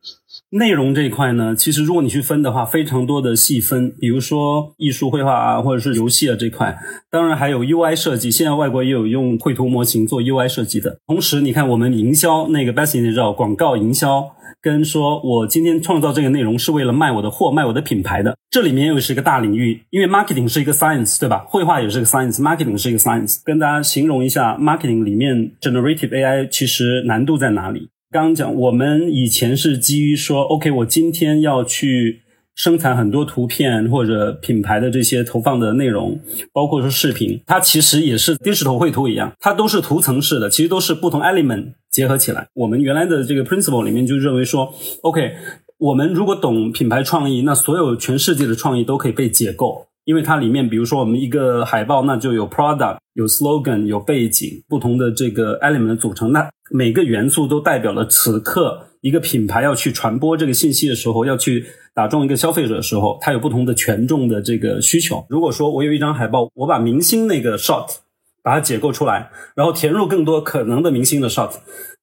[0.52, 6.78] 内容这一块呢，其实如果你去分的话，非常多的细分，比如说艺术绘画啊，或者是游戏啊这块，
[7.10, 8.30] 当然还有 UI 设计。
[8.30, 10.98] 现在外国也有用绘图模型做 UI 设计的。
[11.06, 14.30] 同时，你看我们营销那个 Bessy 你知道广告营销。
[14.60, 21.44] 跟说，我今天创造这个内容是为了卖我的货，卖我的品牌的，这里面又是一个大领域，因为 marketing 是一个 science，对吧？
[21.48, 23.40] 绘画也是个 science，marketing 是一个 science。
[23.44, 27.88] 跟大家形容一下，marketing 里面 generative AI 其实难度在哪里？
[28.12, 32.20] 刚刚讲，我们以前是基于说，OK，我今天要去。
[32.55, 36.20] 生产很多图片或者品牌的这些投放的内容，
[36.53, 42.46] 包括说视频，它其实也是电视头绘图一样，它都是图层式的，其实都是不同 element 结合起来。
[42.53, 45.33] 我们原来的这个 principle 里面就认为说，OK，
[45.79, 61.66] 我们如果懂品牌创意，那所有全世界的创意都可以被解构，因为它里面，比如说我们一个海报，那就有 product，有 slogan，有背景，不同的这个 element 的组成，那每个元素都代表了此刻一个品牌要去传播这个信息的时候要去。
[61.94, 65.26] 打中一个消费者的时候，它有不同的权重的这个需求。
[65.28, 67.86] 如果说我有一张海报，我把明星那个 shot
[68.42, 71.50] 把它解构出来，然后填入更多可能的明星的 shot，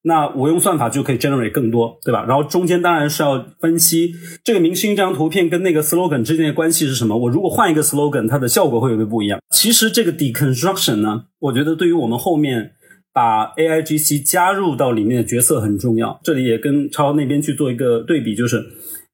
[0.03, 2.25] 那我用算法就可以 generate 更多，对吧？
[2.25, 7.17] 然后中间当然是要分析这个明星这张图片跟那个 slogan 之间的关系是什么。
[7.17, 9.39] 我如果换一个 slogan，它的效果会不会不一样？
[9.49, 12.71] 其实这个 deconstruction 呢，我觉得对于我们后面
[13.13, 16.19] 把 AI GC 加入到里面的角色很重要。
[16.23, 18.63] 这里也跟超那边去做一个对比，就是。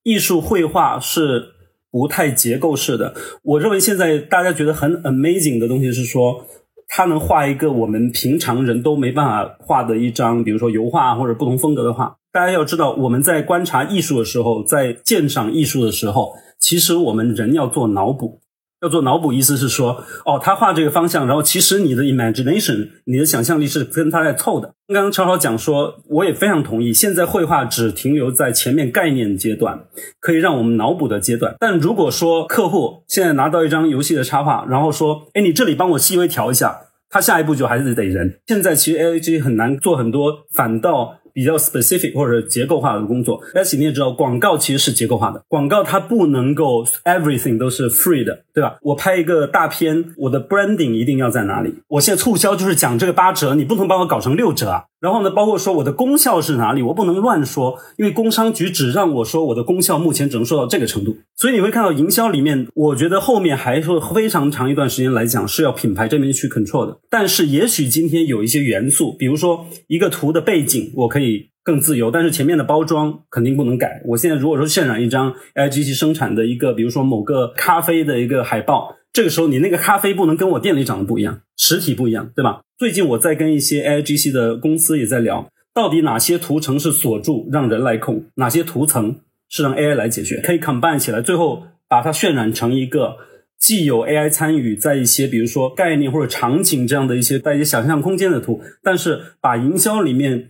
[0.08, 1.44] 艺术绘画是
[1.90, 3.16] 不太结构式的。
[3.42, 6.46] 我认为现在大家觉得很 amazing 的东西是说，
[6.88, 12.18] 他能画一个我们平常人都没办法画的一张，比如说油画或者不同风格的画。
[12.32, 18.42] 大家要知道，我们在观察艺术的时候，在鉴赏艺术的时候，其实我们人要做脑补。
[18.82, 24.74] 要做脑补，意思是说，哦，他画这个方向，然后其实你的 imagination，你的想象力是跟他在凑的。
[24.88, 26.94] 刚刚超超讲说，我也非常同意。
[26.94, 29.86] 现在绘画只停留在前面概念阶段，
[30.20, 31.56] 可以让我们脑补的阶段。
[31.60, 38.40] 但如果说客户现在拿到一张游戏的插画，然后说，哎，你这里帮我细微调一下，他下一步就还是得人。
[38.46, 43.42] 现在其实 A I G 很难做很多，反倒比较 specific 或者结构化的工作。
[43.56, 48.78] 而且你也知道，广告其实是结构化的，广告它不能够 everything 都是 free 的，对吧？
[48.82, 51.76] 我拍一个大片，我的 branding 一定要在哪里？
[51.90, 54.86] 我现在促销就是讲这个八折，你不能把我搞成六折啊。
[55.02, 61.18] 然后呢，包括说我的功效是哪里，我不能乱说，因为工商局只让我说我的功效目前只能说到这个程度。
[61.36, 66.98] 所以你会看到营销里面，我觉得后面还是非常长一段时间来讲是要品牌这边去 control 的。
[67.10, 74.04] 但是也许今天有一些元素，比如说一个图的背景，我可以更自由，但是前面的包装肯定不能改。
[74.06, 82.62] 我现在如果说渲染一张 A I G C 生产的一个，比如说某个咖啡的一个海报，这个时候你那个咖啡不能跟我店里长得不一样，实体不一样，对吧？
[82.78, 89.16] 最近我在跟一些 A I G C 的公司也在聊，到底哪些图层是锁住让人来控，哪些图层
[89.50, 93.18] 是让 AI 来解决，可以 combine 起来，最后把它渲染成一个。
[93.58, 100.50] 既有 AI 参与在一些，比如说概念或者场景这样的一些带一些想象空间的图，但是把营销里面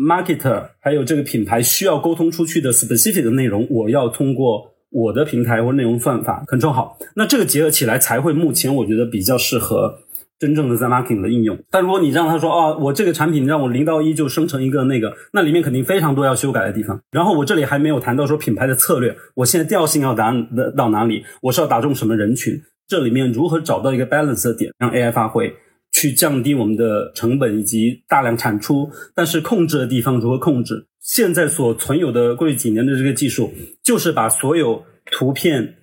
[0.00, 9.98] marketer 还有这个品牌需要沟通出去的 specific 的内容，我要通过我的平台或内容算法 control 好，那这个结合起来才会目前我觉得比较适合。
[10.38, 16.98] 真正的在 marketing 的应用，但如果你让他说啊，我这个产品让我零到一就生成一个那个，那里面肯定非常多要修改的地方。
[17.10, 20.34] 然后我这里还没有谈到说品牌的策略，我现在调性要达
[20.74, 22.58] 到哪里，我是要打中什么人群，
[22.88, 25.54] 这里面如何找到一个 balance 的点，让 AI 发挥，
[26.00, 30.86] 去降低我们的成本以及大量产出，但是控制的地方如何控制？
[30.98, 35.74] 现在所存有的过去几年的这个技术，就是把所有图片。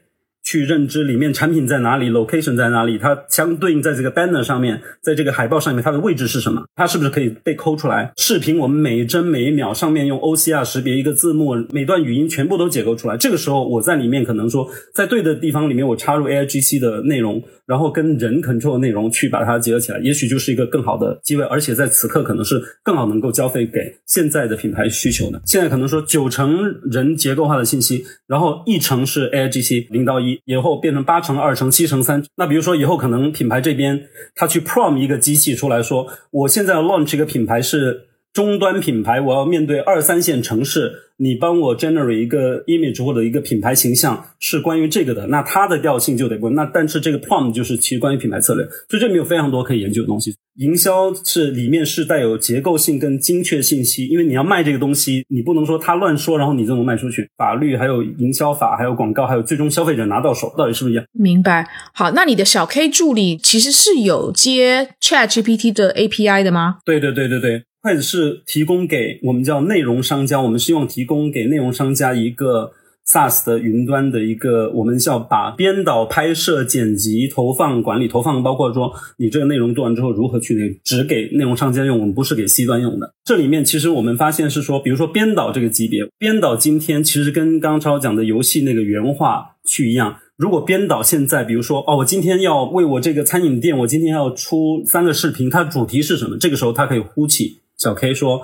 [0.48, 6.64] 去认知里面产品在哪里，location 在哪里，它相对应在这个 banner 上面，在这个海报上面，它的位置是什么？
[6.74, 8.14] 它是不是可以被抠出来？
[8.16, 13.18] 视频我们每一帧每一秒上面用 OCR 识别一个字幕，每段语音全部都解构出来。
[13.18, 22.56] 这个时候我在里面可能说，在对的地方里面我插入 AIGC 的内容，然后跟人 control 的内容去把它结合起来，也许就是一个更好的机会，而且在此刻可能是
[22.86, 25.42] 更好能够交费给现在的品牌需求的。
[25.46, 30.37] 现在可能说九成人结构化的信息，然后一成是 AIGC 零到一。
[30.46, 41.06] 以后变成八乘二乘七乘三，那比如说以后可能品牌这边他去 prom 一个机器出来说，我现在 launch 一个品牌是终端品牌，我要面对二三线城市。
[41.20, 50.36] 你帮我 generate 一个 image 或者一个品牌形象是关于这个的，那它的调性就得不那但是这个 prompt 就是其实关于品牌策略，所以这里面有非常多可以研究的东西。
[50.58, 57.28] 营销是里面是带有结构性跟精确信息，因为你要卖这个东西，你不能说他乱说，然后你就能卖出去。
[57.36, 61.04] 法律还有营销法，还有广告，还有最终消费者拿到手，到底是不是一样？
[61.14, 61.68] 明白。
[61.96, 66.78] 好，那你的小 K 助理其实是有接 Chat GPT 的 API 的吗？
[66.86, 67.64] 对对对对对。
[67.88, 72.74] 筷子是提供给我们叫内容商家，我们希望提供给内容商家一个
[73.06, 83.14] SaaS 的云端的一个，我们叫把编导、拍摄、剪辑、投放、管理、投放，包括说你这个内容做完之后如何去那只给内容商家用，我们不是给 C 端用的。
[83.24, 90.18] 这里面其实我们发现是说，比如说编导这个级别，编导今天其实跟刚超讲的游戏那个原画去一样。
[90.36, 96.38] 如果编导现在，比如说，哦，我今天要为我这个餐饮店，我今天要出三个视频，它主题是什么？
[96.38, 97.62] 这个时候它可以呼起。
[97.78, 98.42] 小 K 说：“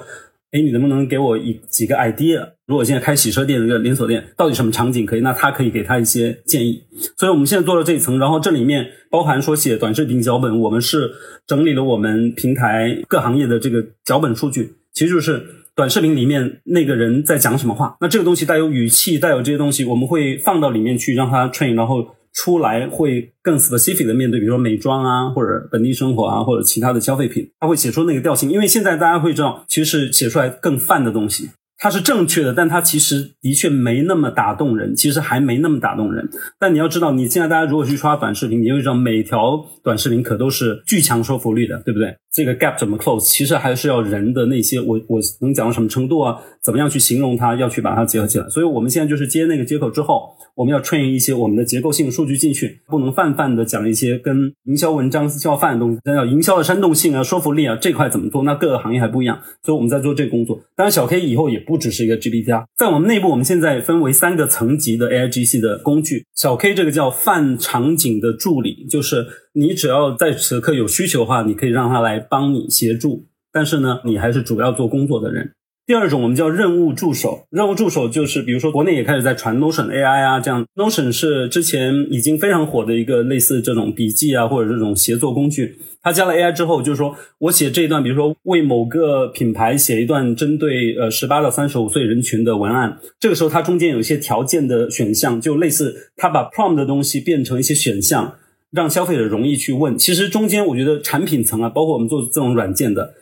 [0.52, 2.52] 哎，你能不能给我一几个 idea？
[2.68, 5.22] 如果现在开洗车店的一个连锁店，到底什么场景可以？
[5.22, 6.84] 那他可以给他一些建议。
[7.18, 11.12] 所以我们现在做了这一层，然后这里面包含说写短视频脚本，我们是
[11.48, 15.44] 整理了我们平台各行业的这个脚本数据，其实就是
[15.76, 17.98] 短视频里面那个人在讲什么话。
[18.00, 28.50] 那这个东西带有语气，带有这些东西，我们会放到里面去让他 train，然后。”出来会更 specific 的面对，比如说美妆啊，或者本地生活啊，或者其他的消费品，他会写出那个调性。
[28.50, 31.52] 因为现在大家会知道，其实是写出来更泛的东西。
[31.84, 36.30] 它是正确的，但它其实的确没那么打动人，其实还没那么打动人。
[36.58, 42.16] 但你要知道，你现在大家如果去刷短视频，你会知道每条短视频可都是巨强说服力的，对不对？
[42.32, 46.40] 这个 gap 怎么 close，其实还是要人的那些，我我能讲到什么程度啊？
[46.64, 47.54] 怎么样去形容它？
[47.56, 48.48] 要去把它结合起来。
[48.48, 56.00] 所以我们现在就是接那个接口之后，我们要 train 一些我们的结构性数据进去，不能泛泛的讲一些跟营销文章需要泛的东西。
[56.06, 58.44] 那要营销的煽动性啊、说服力啊这块怎么做？
[58.44, 60.58] 那各个行业还不一样，所以我们在做这个工作。
[60.78, 61.73] 当然，小 K 以后也不。
[61.74, 66.24] 不只是一个 GPT 啊，在我们内部，我们现在分为三个层级的 AIGC 的工具。
[66.36, 73.26] 小 K 这个叫泛场景的助理，就是你只要在此刻有需求的话，你可以让他来帮你协助。
[73.52, 75.54] 但是呢，你还是主要做工作的人。
[75.88, 85.80] 第二种我们叫任务助手，任务助手就是比如说国内也开始在传 Notion AI 啊，这样 Notion 是之前已经非常火的一个类似这种笔记啊或者这种协作工具。
[86.04, 98.36] 他加了 AI 之后，就是说我写这一段，比如说为某个品牌写一段针对呃十八到三十五岁人群的文案，这个时候它中间有一些条件的选项，就类似它把 prompt 的东西变成一些选项，
[98.72, 99.98] 让消费者容易去问。
[99.98, 103.14] 其实中间我觉得产品层啊，包括我们做这种软件的。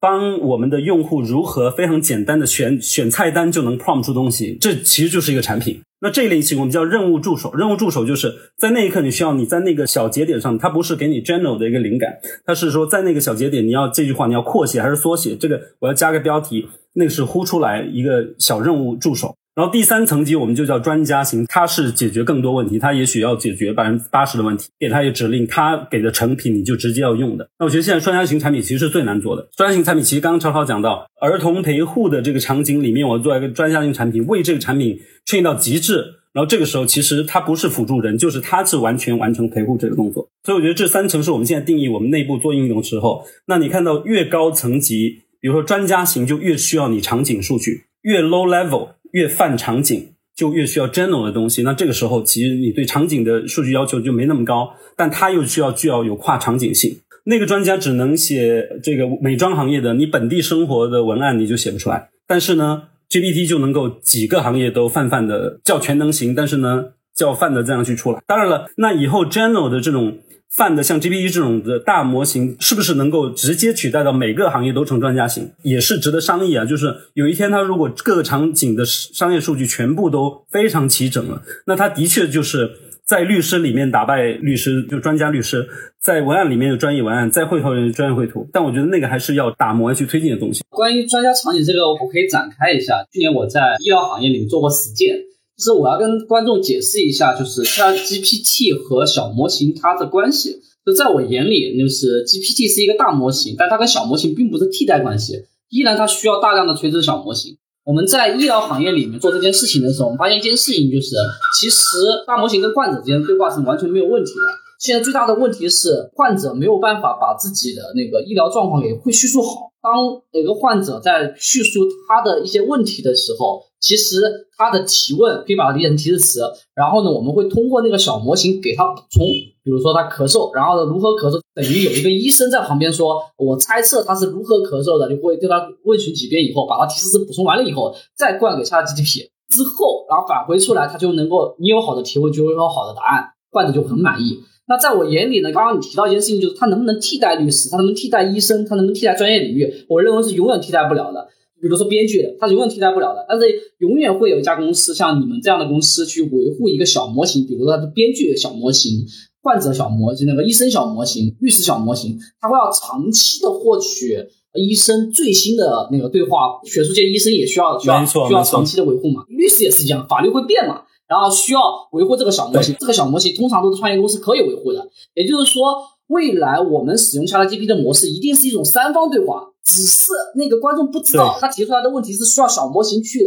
[0.00, 5.80] 帮我们的用户如何非常简单的选选菜单就能 prompt 出东西，这其实就是一个产品。
[6.02, 19.36] 那这一类型我们叫任务助手，任务助手就是在那一刻你需要你在那个小节点上，它不是给你 general 的一个灵感，它是说在那个小节点你要这句话你要扩写还是缩写，这个我要加个标题，那个是呼出来一个小任务助手。
[19.54, 27.46] 然后第三层级我们就叫专家型，它是解决更多问题，它也许要解决百分之八十的问题，给它一个指令，它给的成品你就直接要用的。
[27.58, 29.46] 那我觉得现在专家型产品其实是最难做的。
[29.54, 40.26] 专家型产品其实刚刚超超讲到儿童陪护的这个场景里面，我做一个专家型产品，为这个产品训练到极致，然后这个时候其实它不是辅助人，就是它是完全完成陪护这个动作。
[40.44, 50.08] 所以我觉得这三层是我们现在定义我们内部做应用的时候，那你看到越高层级，比如说专家型就越需要你场景数据，越 low level 越泛场景。
[50.34, 57.00] 就越需要 general 的东西，那这个时候其实你对场景的数据要求就没那么高，但它又需要具要有跨场景性。
[57.24, 62.08] 那个专家只能写这个美妆行业的你本地生活的文案，你就写不出来。
[62.26, 68.22] 但是呢，GPT 就能够几个行业都泛泛的叫全能型，但是呢叫泛的这样去出来。
[68.26, 70.16] 当然了，那以后 general 的这种。
[70.52, 76.64] 泛的像 GPT 这种的大模型，是不是能够直接取代到每个行业都成专家型，也是值得商议啊。
[76.64, 82.70] 就是有一天，它如果各个场景的商业数据全部都非常齐整了，那它的确就是
[83.06, 85.62] 在律师里面打败律师，就专家律师；
[85.98, 88.46] 在文案里面有专业文案，在绘图人专业绘图。
[88.52, 90.62] 但我觉得那个还是要打磨去推进的东西。
[90.68, 93.02] 关于专家场景这个，我可以展开一下。
[93.10, 95.16] 去年我在医疗行业里面做过实践。
[95.56, 100.60] 就是我要跟观众解释一下，就是它 GPT 和小模型它的关系。
[100.84, 107.56] 就在我眼里，就是 GPT 是一个大模型，但它跟小模型并不是替代关系，依然它需要大量的垂直小模型。
[107.84, 111.14] 我们在医疗行业里面做这件事情的时候，我们发现一件事情，就是
[111.60, 111.78] 其实
[112.26, 114.62] 大模型跟患者之间对话是完全没有问题的。
[114.78, 119.71] 现在最大的问题是患者没有办法把自己的那个医疗状况给会叙述好。
[119.82, 126.40] 当有个患者在叙述他的一些问题的时候，其实他的提问可以把它理解成提示词，
[126.72, 129.26] 然后呢，我们会通过那个小模型给他补充，
[129.64, 144.38] 比如说他咳嗽，然后呢如何咳嗽，等于有一个医生在旁边说，我猜测他是如何咳嗽的，就会对他问询几遍以后，把他提示词补充完了以后，再灌给 ChatGPT 之后，然后返回出来，他就能够你有好的提问，就会有好的答案，患者就很满意。
[144.68, 149.68] 那在我眼里呢，刚刚你提到一件事情，就是它能不能替代律师，它能不能替代医生，它能不能替代专业领域？
[149.88, 151.28] 我认为是永远替代不了的。
[151.60, 153.24] 比如说编剧，它是永远替代不了的。
[153.28, 153.46] 但是
[153.78, 159.04] 永远会有一家公司，像你们这样的公司去维护一个小模型，比如说它的编剧小模型、
[159.42, 164.18] 患者小模型、那个医生小模型、律师小模型，它会要长期的获取
[164.54, 166.60] 医生最新的那个对话。
[166.64, 169.22] 学术界医生也需要需要需要长期的维护嘛？
[169.28, 170.82] 律师也是一样，法律会变嘛？
[171.12, 171.60] 然后需要
[171.92, 174.88] 维护这个小模型，这个小模型通常都是创业公司可以维护的。
[175.12, 183.18] 也就是说，未来我们使用 ChatGPT 的模式一定是一种三方对话，只是那个观众不知道，他提出来的问题是需要小模型去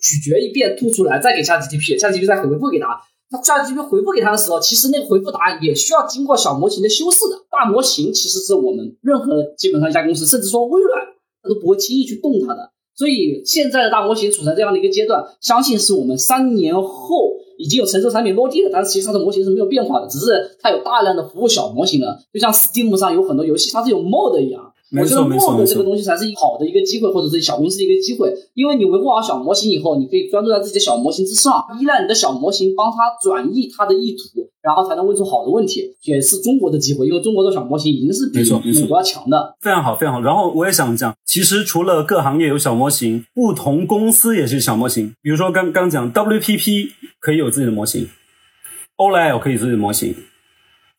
[0.00, 2.98] 咀嚼一遍吐出来，再给 ChatGPT，ChatGPT 再回复给他。
[3.30, 7.36] 他 ChatGPT 回复给他的时候，其实那个回复答案也需要经过小模型的修饰的。
[7.50, 11.04] 大模型其实是我们任何基本上一家公司，甚至说微软，
[11.42, 12.72] 他都不会轻易去动它的。
[12.98, 24.67] 所以现在的大模型处在这样的一个阶段，相信是我们三年后已经有成熟产品落地了，但是其实它的模型是没有变化的，只是它有大量的服务小模型了，就像 Steam 上有很多游戏，它是有 mod 一样。
[24.90, 38.38] 我觉得 mod 这个东西才是好的一个机会，或者是小公司一个机会，因为你维护好小模型以后，你可以专注在自己的小模型之上，依赖你的小模型帮它转译它的意图，然后才能问出好的问题，也是中国的机会，因为中国的小模型已经是比
[38.80, 39.54] 美国要强的。
[39.60, 40.22] 非常好，非常好。
[40.22, 45.12] 然后我也想讲，其实除了各行业有小模型，不同公司也是小模型。
[45.20, 46.88] 比如说刚刚讲 WPP
[47.20, 48.08] 可以有自己的模型
[48.96, 50.14] ，OLL 可以自己的模型。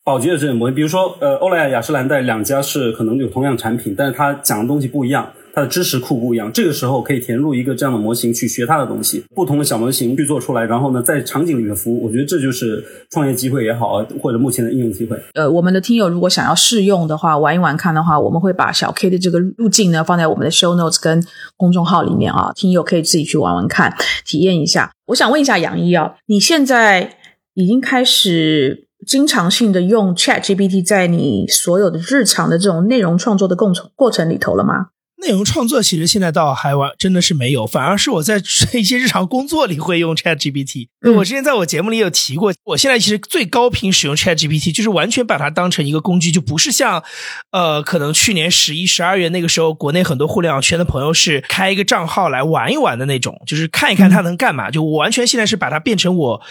[0.03, 6.51] 宝洁的这种模型，比如说，呃，欧莱雅、雅诗兰黛两家是可能有同样产品，但是它讲的东西不一样，它的知识库不一样。
[6.51, 12.05] 这个时候可以填入一个这样的模型去学它的东西，不同的小模型去做出来，然后呢，在场景里面服务。
[12.05, 15.15] 我觉得这就是创业机会也好，或者目前的应用机会。
[15.35, 21.23] 呃，我们的听友如果想要试用的话，玩一玩看的话，我们会把小 K 的这个路径呢放在我们的 Show Notes 跟
[21.55, 23.95] 公众号里面啊，听友可以自己去玩玩看，
[24.25, 24.91] 体验一下。
[25.09, 27.17] 我想问一下杨一啊，你现在
[27.53, 28.88] 已经开始。
[29.05, 34.87] 经常性的用 Chat GPT 在你所有的日常的这种内容创作的共程过程里头了吗？
[35.21, 38.41] 内容创作其实现在倒还完真的是没有，反而是我在
[38.73, 40.87] 一些日常工作里会用 Chat GPT。
[41.13, 47.03] 我之前在我节目里有提过，我现在其实最高频使用 Chat GPT，就是完全把它当成一个工具，就不是像
[47.51, 54.71] 呃可能去年十一、十二月那个时候，国内很多互联网圈的朋友是开一个账号来玩一玩的那种，就是看一看它能干嘛。
[54.71, 56.41] 就我完全现在是把它变成我。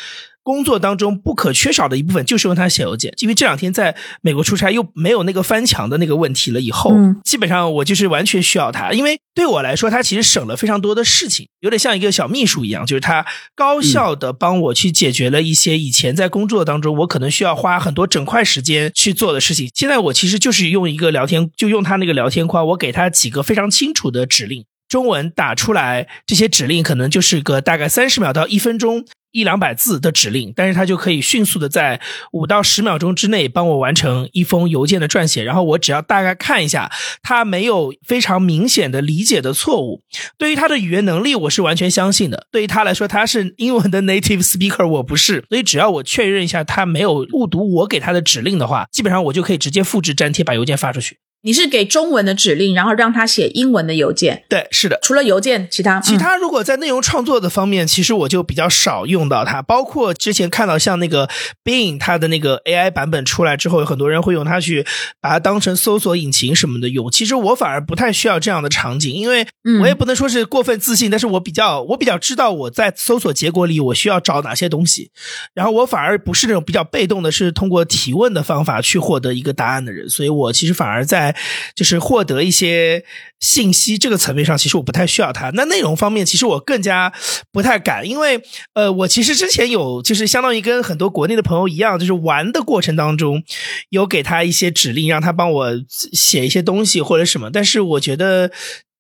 [0.49, 6.91] 工作当中不可缺少的一部分就是用它写邮件，因为这两天在美国出差又没有那个翻墙的那个问题了，以后
[7.23, 19.71] 基本上我就是完全需要它，因为对我来说，它其实省了非常多的事情，有点像一个小秘书一样，就是它高效的帮我去解决了一些以前在工作当中我可能需要花很多整块时间去做的事情。
[19.75, 24.65] 现在我其实就是用一个聊天，就用它那个聊天框，我给它几个非常清楚的指令。
[24.89, 29.05] 中文打出来，这些指令可能就是个大概三十秒到一分钟。
[29.33, 32.01] 一两百字的指令，但是它就可以迅速的在
[32.33, 36.91] 五到十秒钟之内帮我完成一封邮件的撰写，然后我只要大概看一下，
[37.23, 40.03] 它没有非常明显的理解的错误。
[40.37, 42.47] 对于他的语言能力，我是完全相信的。
[42.51, 51.19] 对于他来说，他是英文的 native speaker，我不是，所以只要我确认一下他没有误读我给他的指令的话，基本上我就可以直接复制粘贴把邮件发出去。
[51.43, 54.45] 你是给中文的指令，然后让他写英文的邮件。
[54.49, 54.99] 对，是的。
[55.03, 59.63] 除了邮件，其他其他如果在内容创作的方面，其实我就比较少用到它。
[59.63, 61.29] 包括之前看到像那个
[61.63, 64.85] Bing 它的那个 AI 版本出来之后，有很多人会用它去
[65.21, 67.11] 把它当成搜索引擎什么的用。
[67.11, 69.47] 其实我反而不太需要这样的场景，因为
[69.81, 75.11] 我也不能说是过分自信，但是我比较我比较知道我在搜索结果里我需要找哪些东西，
[75.55, 80.09] 然后我反而不是那种比较被动的，是通过提问的方法去获得一个答案的人。
[80.09, 81.28] 所以我其实反而在
[81.75, 83.05] 就是获得一些
[83.41, 85.51] 信息这个层面上，其实我不太需要它。
[85.51, 87.13] 那内容方面，其实我更加
[87.53, 88.43] 不太敢，因为
[88.75, 93.43] 呃，我其实之前有就是相当于跟很多国内的朋友一样，就是玩的过程当中
[93.91, 95.73] 有给他一些指令，让他帮我
[96.13, 98.51] 写一些东西或者什么，但是我觉得。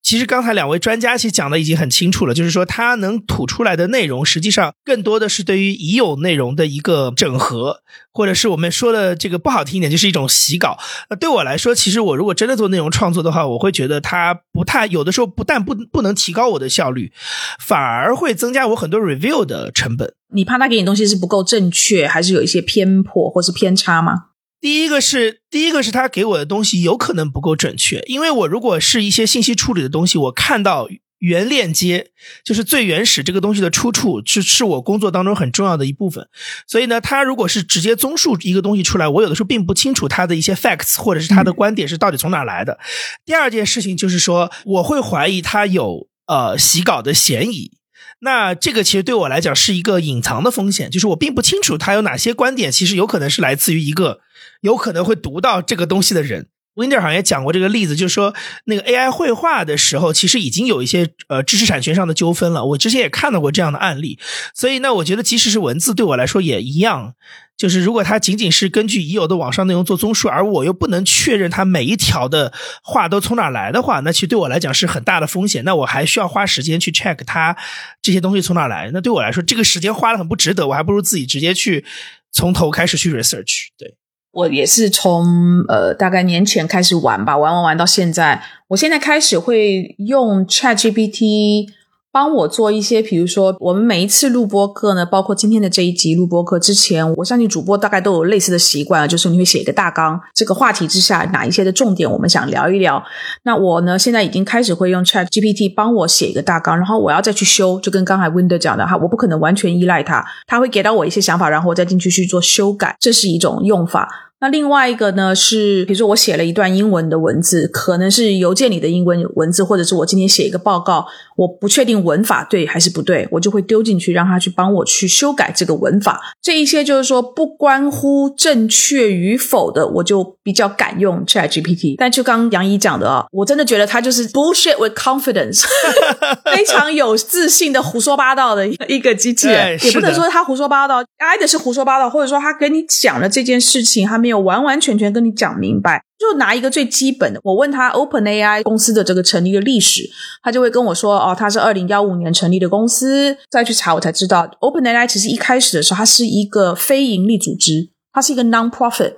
[0.08, 10.78] 其实刚才两位专家其实讲的已经很清楚了，就是说它能吐出来的内容，实际上更多的是对于已有内容的一个整合，或者是我们说的这个不好听一点，就是一种洗稿。
[11.10, 17.12] 那对我来说，其实我如果真的做内容创作的话，我会觉得它不太有的时候不但不不能提高我的效率，
[17.60, 20.14] 反而会增加我很多 review 的成本。
[20.32, 24.27] 你怕他给你东西是不够正确，还是有一些偏颇或是偏差吗？
[24.60, 30.88] 第一个是，第一个是他给我的东西有可能不够准确，因为我如果是一些信息处理的东西，我看到
[31.18, 32.10] 原链接，
[32.44, 36.28] 就是最原始这个东西的出处，是是我工作当中很重要的一部分。
[36.66, 42.78] 所以呢，他如果是直接综述一个东西出来，我有的时候并不清楚他的一些 facts 或者是他的观点是到底从哪来的。
[43.24, 47.77] 第二件事情就是说，我会怀疑他有呃洗稿的嫌疑。
[48.20, 54.20] 那这个其实对我来讲是一个隐藏的风险，就是我并不清楚他有哪些观点，其实有可能是来自于一个
[54.60, 56.48] 有可能会读到这个东西的人。
[56.78, 58.32] Winder 好像也讲过这个例子，就是说
[58.66, 62.64] 那个 AI 绘画的时候，其实已经有一些呃知识产权上的纠纷了。
[62.64, 64.18] 我之前也看到过这样的案例，
[64.54, 67.14] 所以呢，我觉得即使是文字，对我来说也一样。
[67.56, 72.52] 就是如果它仅仅是根据已有的网上内容做综述，而我又不能确认它每一条的
[72.84, 75.64] 话都从哪来的话，那其实对我来讲是很大的风险。
[75.64, 77.56] 那我还需要花时间去 check 它
[78.00, 78.88] 这些东西从哪来。
[78.94, 81.84] 那对我来说，这个时间花的很不值得，我还不如自己直接去
[82.30, 83.70] 从头开始去 research。
[83.76, 83.96] 对。
[84.38, 88.40] 我也是从呃大概年前开始玩吧，玩玩玩到现在。
[88.68, 91.68] 我现在开始会用 ChatGPT。
[92.10, 103.00] 帮我做一些，比如说我们每一次录播课呢，包括今天的这一集录播课之前，我相信主播大概都有类似的习惯，就是你会写一个大纲，这个话题之下哪一些的重点我们想聊一聊。
[103.44, 114.27] 那我呢，现在已经开始会用 Chat GPT 帮我写一个大纲，然后我要再去修，就跟刚才 Winder 讲的哈，我不可能完全依赖它，它会给到我一些想法，然后我再进去去做修改，这是一种用法。
[114.40, 121.04] 那另外一个呢是，比如说我写了一段英文的文字，可能是邮件里的英文文字，或者是我今天写一个报告，
[121.36, 126.20] 我不确定文法对还是不对，我就会丢进去，让他去帮我去修改这个文法。
[126.40, 131.96] 这一些就是说不关乎正确与否的，我就比较敢用 Chat GPT。
[131.98, 135.64] 但就刚杨怡讲的啊，我真的觉得他就是 bullshit with confidence，
[136.54, 144.27] 非常有自信的胡说八道的一个机器人，也不能说他胡说八道，挨的是胡说八道，或者说他跟你讲了这件事情，他没。
[144.28, 150.02] 没有完完全全跟你讲明白，就拿一个最基本的，我问他 Open AI 公司的这个成立的历史，
[150.42, 153.34] 他就会跟我说，哦，他是二零幺五年成立的公司。
[153.48, 159.14] 再去查，我才知道 Open AI 其实一开始的时候，它是一个非盈利组织，它是一个 non-profit。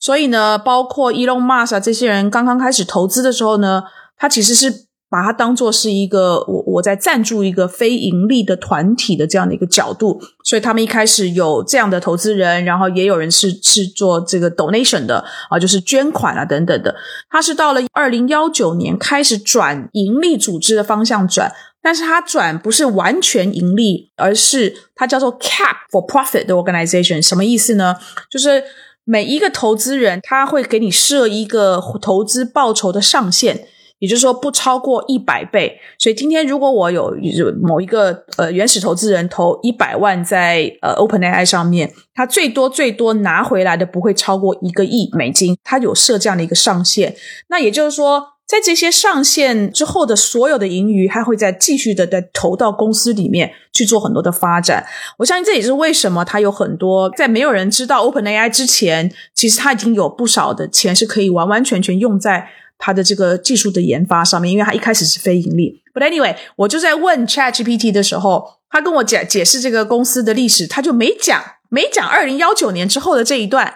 [0.00, 3.82] 所以呢，包括 Elon Musk 啊这些人刚刚开始投资的时候呢，
[4.16, 4.87] 他其实是。
[5.10, 16.94] 把它当做是一个我我在赞助一个非盈利的团体的这样的一个角度，所以他们一开始有这样的投资人，然后也有人是是做这个 donation 的啊，就是捐款啊等等的。
[17.30, 21.50] 他是到了二零幺九年开始转盈利组织的方向转，
[21.80, 27.96] 但是他转不是完全盈利，而是它叫做 cap for profit 的 organization，什么意思呢？
[28.30, 28.62] 就是
[29.04, 33.68] 每一个投资人他会给你设一个投资报酬的上限。
[33.98, 35.78] 也就是说不超过一百倍。
[35.98, 37.14] 所以今天如果我有
[37.62, 47.14] 某一个呃原始投资人投一百万在呃 OpenAI 上面，他最多最多拿回来的不会超过一个亿美金，他有设这样的一个上限。
[47.48, 48.34] 那也就是说。
[48.48, 54.86] 在这些上线之后的所有的盈余，还会再继续的再投到公司里面去做很多的发展。
[55.18, 62.48] 我相信这也是为什么它有很多在没有人知道 OpenAI 之前，其实它已经有不少的钱是可以完完全全用在
[62.78, 65.82] 它的这个技术的研发上面，因为它一开始是非盈利。
[65.92, 73.74] But anyway，我就在问 ChatGPT 的时候，他跟我解解释这个公司的历史，他就没讲没讲二零幺九年之后的这一段。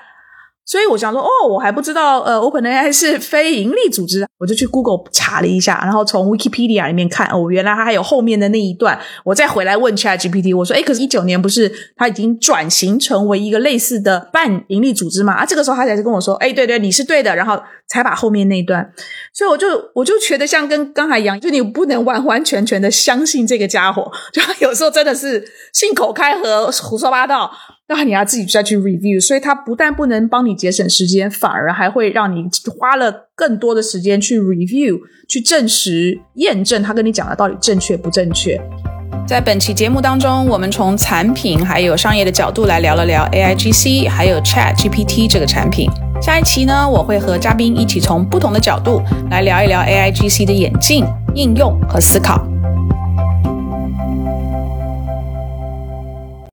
[0.65, 8.99] 所以我想说，哦，我还不知道，呃，OpenAI 是非盈利组织，我就去 Google 查了一下，然后从 Wikipedia 里面看，哦，原来它还有后面的那一段。
[9.25, 15.35] 我再回来问 ChatGPT，我说，哎，可是一九年不是它已经转型成为一个类似的半盈利组织嘛？
[15.35, 18.89] 啊，这个时候他才是跟我说，哎，对对，你是对的，然后才把后面那一段。
[19.35, 27.51] 所以我就我就觉得像跟刚才一样，就你不能完完全全的相信这个家伙，就有时候真的是信口开河、胡说八道。
[27.95, 32.45] 那你要自己再去 review，所以它不但不能帮你节省时间，反而还会让你
[32.79, 38.61] 花了更多的时间去 review，去证实、验证他跟你讲的到底正确不正确。
[39.27, 45.89] 在本期节目当中，我们从产品还有商业的角度来聊了聊 AIGC，还有 Chat GPT 这个产品。
[46.21, 52.52] 下一期呢，我会和嘉宾一起从不同的角度来聊一聊 AIGC 的演进、应用和思考。